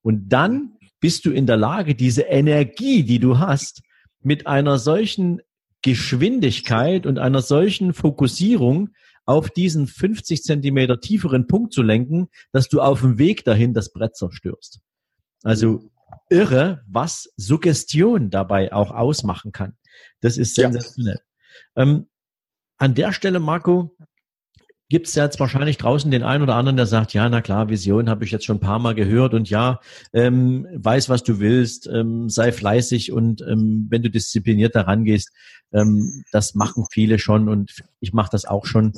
Und 0.02 0.30
dann 0.30 0.78
bist 1.00 1.26
du 1.26 1.32
in 1.32 1.46
der 1.46 1.58
Lage, 1.58 1.96
diese 1.96 2.24
Energie, 2.24 3.04
die 3.04 3.20
du 3.20 3.40
hast, 3.40 3.82
mit 4.22 4.48
einer 4.48 4.78
solchen 4.78 5.42
Geschwindigkeit 5.82 7.06
und 7.06 7.20
einer 7.20 7.42
solchen 7.42 7.94
Fokussierung 7.94 8.90
auf 9.28 9.50
diesen 9.50 9.88
50 9.88 10.42
Zentimeter 10.42 11.00
tieferen 11.00 11.46
Punkt 11.48 11.74
zu 11.74 11.84
lenken, 11.84 12.30
dass 12.52 12.70
du 12.70 12.82
auf 12.82 13.02
dem 13.02 13.20
Weg 13.20 13.44
dahin 13.44 13.74
das 13.74 13.92
Brett 13.92 14.16
zerstörst. 14.16 14.80
Also 15.44 15.92
irre, 16.30 16.82
was 16.88 17.30
Suggestion 17.36 18.30
dabei 18.30 18.74
auch 18.74 18.92
ausmachen 18.92 19.52
kann. 19.52 19.78
Das 20.22 20.38
ist 20.38 20.56
sensationell. 20.56 21.20
Ja. 21.76 21.84
Ähm, 21.84 22.08
an 22.78 22.96
der 22.96 23.12
Stelle, 23.12 23.40
Marco, 23.40 23.96
gibt 24.90 25.08
es 25.08 25.16
jetzt 25.16 25.40
wahrscheinlich 25.40 25.78
draußen 25.78 26.10
den 26.12 26.24
einen 26.24 26.44
oder 26.44 26.56
anderen, 26.56 26.78
der 26.78 26.86
sagt, 26.86 27.14
ja, 27.14 27.28
na 27.28 27.42
klar, 27.42 27.70
Vision 27.70 28.10
habe 28.10 28.24
ich 28.24 28.32
jetzt 28.32 28.46
schon 28.46 28.58
ein 28.58 28.62
paar 28.62 28.80
Mal 28.80 28.96
gehört 28.96 29.34
und 29.34 29.50
ja, 29.50 29.80
ähm, 30.14 30.66
weiß, 30.74 31.10
was 31.10 31.24
du 31.24 31.40
willst, 31.40 31.88
ähm, 31.88 32.30
sei 32.30 32.52
fleißig 32.52 33.12
und 33.12 33.42
ähm, 33.42 33.88
wenn 33.90 34.02
du 34.02 34.10
diszipliniert 34.10 34.76
daran 34.76 35.04
gehst, 35.04 35.32
ähm, 35.74 36.24
das 36.32 36.56
machen 36.56 36.86
viele 36.90 37.20
schon 37.20 37.50
und 37.50 37.76
ich 38.00 38.14
mache 38.14 38.30
das 38.32 38.46
auch 38.46 38.66
schon. 38.66 38.94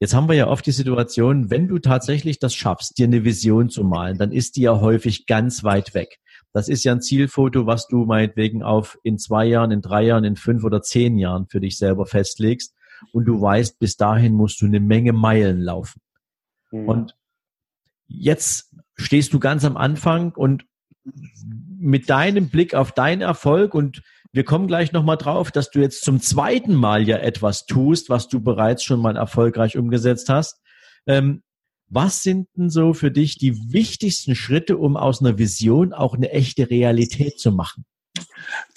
Jetzt 0.00 0.14
haben 0.14 0.28
wir 0.28 0.34
ja 0.34 0.48
oft 0.48 0.66
die 0.66 0.72
Situation, 0.72 1.50
wenn 1.50 1.68
du 1.68 1.78
tatsächlich 1.78 2.38
das 2.38 2.54
schaffst, 2.54 2.98
dir 2.98 3.06
eine 3.06 3.24
Vision 3.24 3.68
zu 3.68 3.84
malen, 3.84 4.18
dann 4.18 4.32
ist 4.32 4.56
die 4.56 4.62
ja 4.62 4.80
häufig 4.80 5.26
ganz 5.26 5.62
weit 5.62 5.94
weg. 5.94 6.18
Das 6.54 6.68
ist 6.68 6.84
ja 6.84 6.92
ein 6.92 7.00
Zielfoto, 7.00 7.66
was 7.66 7.86
du 7.86 8.04
meinetwegen 8.04 8.62
auf 8.62 8.98
in 9.04 9.18
zwei 9.18 9.46
Jahren, 9.46 9.70
in 9.70 9.80
drei 9.80 10.04
Jahren, 10.04 10.24
in 10.24 10.36
fünf 10.36 10.64
oder 10.64 10.82
zehn 10.82 11.18
Jahren 11.18 11.46
für 11.48 11.60
dich 11.60 11.78
selber 11.78 12.06
festlegst 12.06 12.74
und 13.12 13.24
du 13.24 13.40
weißt, 13.40 13.78
bis 13.78 13.96
dahin 13.96 14.34
musst 14.34 14.60
du 14.60 14.66
eine 14.66 14.80
Menge 14.80 15.12
Meilen 15.12 15.60
laufen. 15.60 16.00
Mhm. 16.70 16.88
Und 16.88 17.16
jetzt 18.06 18.74
stehst 18.96 19.32
du 19.32 19.40
ganz 19.40 19.64
am 19.64 19.76
Anfang 19.76 20.32
und 20.32 20.64
mit 21.78 22.08
deinem 22.10 22.48
Blick 22.48 22.74
auf 22.74 22.92
deinen 22.92 23.22
Erfolg 23.22 23.74
und 23.74 24.02
wir 24.32 24.44
kommen 24.44 24.66
gleich 24.66 24.92
nochmal 24.92 25.18
drauf, 25.18 25.50
dass 25.50 25.70
du 25.70 25.80
jetzt 25.80 26.04
zum 26.04 26.20
zweiten 26.20 26.74
Mal 26.74 27.06
ja 27.06 27.18
etwas 27.18 27.66
tust, 27.66 28.08
was 28.08 28.28
du 28.28 28.40
bereits 28.40 28.82
schon 28.82 29.00
mal 29.00 29.16
erfolgreich 29.16 29.76
umgesetzt 29.76 30.28
hast. 30.28 30.60
Ähm, 31.06 31.42
was 31.88 32.22
sind 32.22 32.48
denn 32.56 32.70
so 32.70 32.94
für 32.94 33.10
dich 33.10 33.36
die 33.36 33.72
wichtigsten 33.72 34.34
Schritte, 34.34 34.78
um 34.78 34.96
aus 34.96 35.20
einer 35.20 35.36
Vision 35.36 35.92
auch 35.92 36.14
eine 36.14 36.30
echte 36.30 36.70
Realität 36.70 37.38
zu 37.38 37.52
machen? 37.52 37.84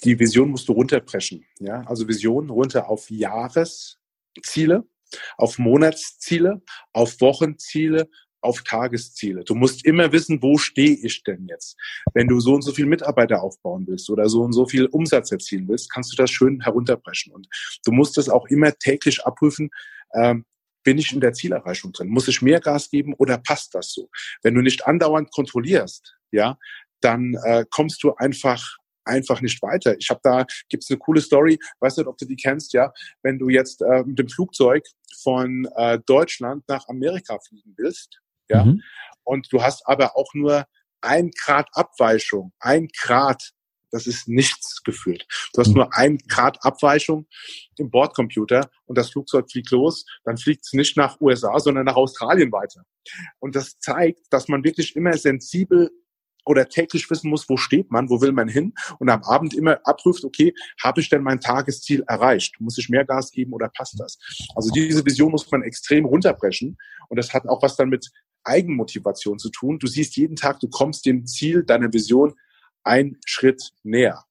Die 0.04 0.18
Vision 0.18 0.50
musst 0.50 0.68
du 0.68 0.72
runterbrechen. 0.72 1.44
Ja? 1.58 1.82
Also 1.86 2.06
Vision 2.06 2.50
runter 2.50 2.90
auf 2.90 3.10
Jahres, 3.10 3.98
Ziele, 4.42 4.84
auf 5.38 5.58
Monatsziele, 5.58 6.62
auf 6.92 7.20
Wochenziele, 7.20 8.08
auf 8.40 8.62
Tagesziele. 8.62 9.44
Du 9.44 9.54
musst 9.54 9.84
immer 9.84 10.12
wissen, 10.12 10.40
wo 10.42 10.56
stehe 10.56 10.96
ich 11.02 11.22
denn 11.24 11.46
jetzt? 11.48 11.76
Wenn 12.14 12.28
du 12.28 12.40
so 12.40 12.54
und 12.54 12.62
so 12.62 12.72
viel 12.72 12.86
Mitarbeiter 12.86 13.42
aufbauen 13.42 13.86
willst 13.86 14.08
oder 14.08 14.28
so 14.28 14.42
und 14.42 14.52
so 14.52 14.66
viel 14.66 14.86
Umsatz 14.86 15.32
erzielen 15.32 15.68
willst, 15.68 15.92
kannst 15.92 16.12
du 16.12 16.16
das 16.16 16.30
schön 16.30 16.60
herunterbrechen. 16.60 17.32
Und 17.32 17.48
du 17.84 17.92
musst 17.92 18.16
das 18.16 18.28
auch 18.28 18.46
immer 18.46 18.72
täglich 18.78 19.24
abprüfen. 19.24 19.70
Ähm, 20.14 20.44
bin 20.84 20.98
ich 20.98 21.12
in 21.12 21.20
der 21.20 21.32
Zielerreichung 21.32 21.92
drin? 21.92 22.08
Muss 22.08 22.28
ich 22.28 22.42
mehr 22.42 22.60
Gas 22.60 22.90
geben 22.90 23.14
oder 23.14 23.38
passt 23.38 23.74
das 23.74 23.92
so? 23.92 24.08
Wenn 24.42 24.54
du 24.54 24.62
nicht 24.62 24.86
andauernd 24.86 25.32
kontrollierst, 25.32 26.16
ja, 26.30 26.58
dann 27.00 27.34
äh, 27.44 27.64
kommst 27.68 28.02
du 28.04 28.14
einfach 28.14 28.76
einfach 29.06 29.40
nicht 29.40 29.62
weiter. 29.62 29.96
Ich 29.98 30.10
habe 30.10 30.20
da, 30.22 30.46
gibt's 30.68 30.90
eine 30.90 30.98
coole 30.98 31.20
Story, 31.20 31.58
weiß 31.80 31.96
nicht, 31.96 32.06
ob 32.06 32.18
du 32.18 32.26
die 32.26 32.36
kennst, 32.36 32.72
ja, 32.72 32.92
wenn 33.22 33.38
du 33.38 33.48
jetzt 33.48 33.82
äh, 33.82 34.02
mit 34.04 34.18
dem 34.18 34.28
Flugzeug 34.28 34.84
von 35.22 35.68
äh, 35.76 35.98
Deutschland 36.06 36.64
nach 36.68 36.88
Amerika 36.88 37.38
fliegen 37.46 37.74
willst, 37.76 38.20
ja, 38.48 38.64
mhm. 38.64 38.82
und 39.24 39.52
du 39.52 39.62
hast 39.62 39.86
aber 39.86 40.16
auch 40.16 40.32
nur 40.34 40.66
ein 41.00 41.30
Grad 41.30 41.68
Abweichung, 41.72 42.52
ein 42.60 42.88
Grad, 43.00 43.52
das 43.90 44.06
ist 44.06 44.28
nichts 44.28 44.82
gefühlt. 44.82 45.26
Du 45.52 45.60
hast 45.60 45.68
mhm. 45.68 45.74
nur 45.74 45.96
ein 45.96 46.18
Grad 46.28 46.58
Abweichung 46.64 47.26
im 47.78 47.90
Bordcomputer 47.90 48.70
und 48.86 48.98
das 48.98 49.10
Flugzeug 49.10 49.50
fliegt 49.50 49.70
los, 49.70 50.04
dann 50.24 50.36
fliegt 50.36 50.64
es 50.64 50.72
nicht 50.72 50.96
nach 50.96 51.20
USA, 51.20 51.58
sondern 51.58 51.86
nach 51.86 51.96
Australien 51.96 52.52
weiter. 52.52 52.82
Und 53.38 53.56
das 53.56 53.78
zeigt, 53.78 54.20
dass 54.30 54.48
man 54.48 54.64
wirklich 54.64 54.96
immer 54.96 55.16
sensibel 55.16 55.90
oder 56.46 56.68
täglich 56.68 57.10
wissen 57.10 57.28
muss, 57.28 57.48
wo 57.48 57.56
steht 57.56 57.90
man, 57.90 58.08
wo 58.08 58.20
will 58.20 58.32
man 58.32 58.48
hin 58.48 58.72
und 58.98 59.10
am 59.10 59.22
Abend 59.24 59.52
immer 59.52 59.80
abprüft, 59.84 60.24
okay, 60.24 60.54
habe 60.82 61.00
ich 61.00 61.10
denn 61.10 61.22
mein 61.22 61.40
Tagesziel 61.40 62.04
erreicht? 62.06 62.54
Muss 62.60 62.78
ich 62.78 62.88
mehr 62.88 63.04
Gas 63.04 63.30
geben 63.30 63.52
oder 63.52 63.68
passt 63.68 64.00
das? 64.00 64.18
Also 64.54 64.70
diese 64.70 65.04
Vision 65.04 65.32
muss 65.32 65.50
man 65.50 65.62
extrem 65.62 66.04
runterbrechen 66.04 66.78
und 67.08 67.16
das 67.16 67.34
hat 67.34 67.46
auch 67.46 67.62
was 67.62 67.76
dann 67.76 67.88
mit 67.88 68.10
Eigenmotivation 68.44 69.38
zu 69.38 69.50
tun. 69.50 69.78
Du 69.78 69.88
siehst 69.88 70.16
jeden 70.16 70.36
Tag, 70.36 70.60
du 70.60 70.68
kommst 70.68 71.04
dem 71.04 71.26
Ziel 71.26 71.64
deiner 71.64 71.92
Vision 71.92 72.34
ein 72.84 73.18
Schritt 73.26 73.72
näher. 73.82 74.24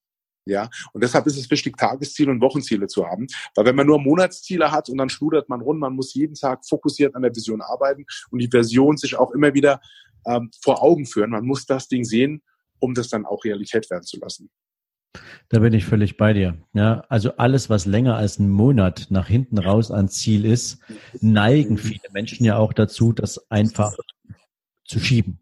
Ja, 0.48 0.70
und 0.94 1.04
deshalb 1.04 1.26
ist 1.26 1.38
es 1.38 1.50
wichtig, 1.50 1.76
Tagesziele 1.76 2.30
und 2.30 2.40
Wochenziele 2.40 2.86
zu 2.86 3.08
haben. 3.08 3.26
Weil 3.56 3.66
wenn 3.66 3.76
man 3.76 3.88
nur 3.88 4.00
Monatsziele 4.00 4.72
hat 4.72 4.90
und 4.90 5.00
dann 5.00 5.10
schludert 5.10 5.50
man 5.50 5.62
rum, 5.62 5.80
man 5.80 5.94
muss 5.94 6.14
jeden 6.14 6.36
Tag 6.36 6.68
fokussiert 6.68 7.16
an 7.16 7.24
der 7.24 7.36
Vision 7.36 7.62
arbeiten 7.62 8.06
und 8.30 8.40
die 8.40 8.48
Version 8.48 8.96
sich 8.96 9.16
auch 9.18 9.32
immer 9.32 9.56
wieder 9.56 9.82
ähm, 10.26 10.52
vor 10.62 10.84
Augen 10.84 11.06
führen. 11.06 11.32
Man 11.32 11.46
muss 11.46 11.66
das 11.66 11.88
Ding 11.88 12.04
sehen, 12.04 12.42
um 12.80 12.94
das 12.94 13.10
dann 13.10 13.26
auch 13.26 13.44
Realität 13.44 13.90
werden 13.90 14.04
zu 14.04 14.20
lassen. 14.20 14.50
Da 15.50 15.60
bin 15.60 15.74
ich 15.74 15.86
völlig 15.86 16.18
bei 16.18 16.34
dir. 16.34 16.58
Ja, 16.74 17.06
also 17.08 17.38
alles, 17.38 17.70
was 17.70 17.86
länger 17.86 18.18
als 18.18 18.40
einen 18.40 18.50
Monat 18.50 19.08
nach 19.10 19.28
hinten 19.28 19.58
raus 19.58 19.92
an 19.92 20.10
Ziel 20.10 20.46
ist, 20.46 20.80
neigen 21.22 21.78
viele 21.78 22.10
Menschen 22.12 22.46
ja 22.46 22.58
auch 22.58 22.74
dazu, 22.74 23.14
das 23.14 23.50
einfach 23.50 23.94
zu 24.86 25.00
schieben. 25.00 25.40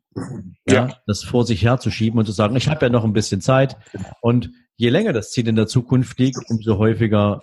Ja, 0.67 0.74
ja. 0.74 0.98
das 1.08 1.24
vor 1.24 1.46
sich 1.46 1.63
herzuschieben 1.63 2.19
und 2.19 2.26
zu 2.26 2.32
sagen, 2.32 2.56
ich 2.56 2.67
habe 2.67 2.86
ja 2.86 2.89
noch 2.91 3.04
ein 3.04 3.13
bisschen 3.13 3.41
Zeit. 3.41 3.78
Und 4.22 4.52
je 4.76 4.89
länger 4.89 5.13
das 5.13 5.32
Ziel 5.32 5.48
in 5.48 5.56
der 5.56 5.67
Zukunft 5.67 6.19
liegt, 6.19 6.38
umso 6.50 6.78
häufiger 6.78 7.41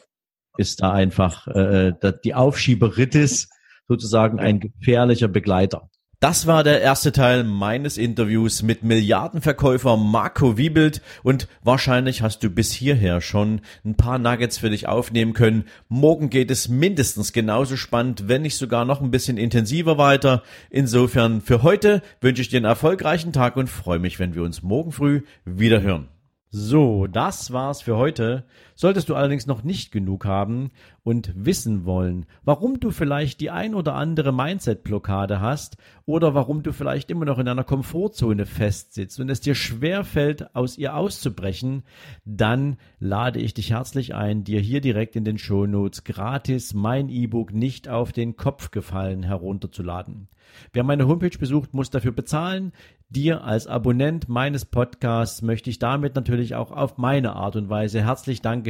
ist 0.56 0.82
da 0.82 0.92
einfach 0.92 1.46
äh, 1.48 1.92
die 2.24 2.34
Aufschieberitis 2.34 3.48
sozusagen 3.88 4.38
ein 4.38 4.60
gefährlicher 4.60 5.28
Begleiter. 5.28 5.90
Das 6.20 6.46
war 6.46 6.64
der 6.64 6.82
erste 6.82 7.12
Teil 7.12 7.44
meines 7.44 7.96
Interviews 7.96 8.62
mit 8.62 8.84
Milliardenverkäufer 8.84 9.96
Marco 9.96 10.58
Wiebelt 10.58 11.00
und 11.22 11.48
wahrscheinlich 11.62 12.20
hast 12.20 12.42
du 12.42 12.50
bis 12.50 12.72
hierher 12.72 13.22
schon 13.22 13.62
ein 13.86 13.94
paar 13.94 14.18
Nuggets 14.18 14.58
für 14.58 14.68
dich 14.68 14.86
aufnehmen 14.86 15.32
können. 15.32 15.64
Morgen 15.88 16.28
geht 16.28 16.50
es 16.50 16.68
mindestens 16.68 17.32
genauso 17.32 17.78
spannend, 17.78 18.28
wenn 18.28 18.42
nicht 18.42 18.58
sogar 18.58 18.84
noch 18.84 19.00
ein 19.00 19.10
bisschen 19.10 19.38
intensiver 19.38 19.96
weiter. 19.96 20.42
Insofern 20.68 21.40
für 21.40 21.62
heute 21.62 22.02
wünsche 22.20 22.42
ich 22.42 22.50
dir 22.50 22.58
einen 22.58 22.66
erfolgreichen 22.66 23.32
Tag 23.32 23.56
und 23.56 23.70
freue 23.70 23.98
mich, 23.98 24.18
wenn 24.18 24.34
wir 24.34 24.42
uns 24.42 24.62
morgen 24.62 24.92
früh 24.92 25.22
wieder 25.46 25.80
hören. 25.80 26.08
So, 26.50 27.06
das 27.06 27.52
war's 27.52 27.80
für 27.80 27.96
heute. 27.96 28.44
Solltest 28.80 29.10
du 29.10 29.14
allerdings 29.14 29.46
noch 29.46 29.62
nicht 29.62 29.92
genug 29.92 30.24
haben 30.24 30.70
und 31.02 31.34
wissen 31.36 31.84
wollen, 31.84 32.24
warum 32.44 32.80
du 32.80 32.92
vielleicht 32.92 33.42
die 33.42 33.50
ein 33.50 33.74
oder 33.74 33.94
andere 33.94 34.32
Mindset-Blockade 34.32 35.38
hast 35.38 35.76
oder 36.06 36.32
warum 36.32 36.62
du 36.62 36.72
vielleicht 36.72 37.10
immer 37.10 37.26
noch 37.26 37.38
in 37.38 37.46
einer 37.46 37.62
Komfortzone 37.62 38.46
festsitzt 38.46 39.20
und 39.20 39.28
es 39.28 39.42
dir 39.42 39.54
schwer 39.54 40.02
fällt, 40.02 40.56
aus 40.56 40.78
ihr 40.78 40.96
auszubrechen, 40.96 41.82
dann 42.24 42.78
lade 42.98 43.38
ich 43.38 43.52
dich 43.52 43.70
herzlich 43.72 44.14
ein, 44.14 44.44
dir 44.44 44.60
hier 44.60 44.80
direkt 44.80 45.14
in 45.14 45.26
den 45.26 45.36
Shownotes 45.36 46.02
gratis 46.04 46.72
mein 46.72 47.10
E-Book 47.10 47.52
nicht 47.52 47.86
auf 47.86 48.12
den 48.12 48.36
Kopf 48.36 48.70
gefallen 48.70 49.22
herunterzuladen. 49.22 50.28
Wer 50.72 50.84
meine 50.84 51.06
Homepage 51.06 51.36
besucht, 51.38 51.74
muss 51.74 51.90
dafür 51.90 52.12
bezahlen. 52.12 52.72
Dir 53.08 53.42
als 53.42 53.66
Abonnent 53.66 54.28
meines 54.28 54.64
Podcasts 54.64 55.42
möchte 55.42 55.68
ich 55.68 55.80
damit 55.80 56.14
natürlich 56.14 56.54
auch 56.54 56.70
auf 56.70 56.96
meine 56.96 57.34
Art 57.34 57.56
und 57.56 57.68
Weise 57.68 58.04
herzlich 58.04 58.40
danke 58.40 58.69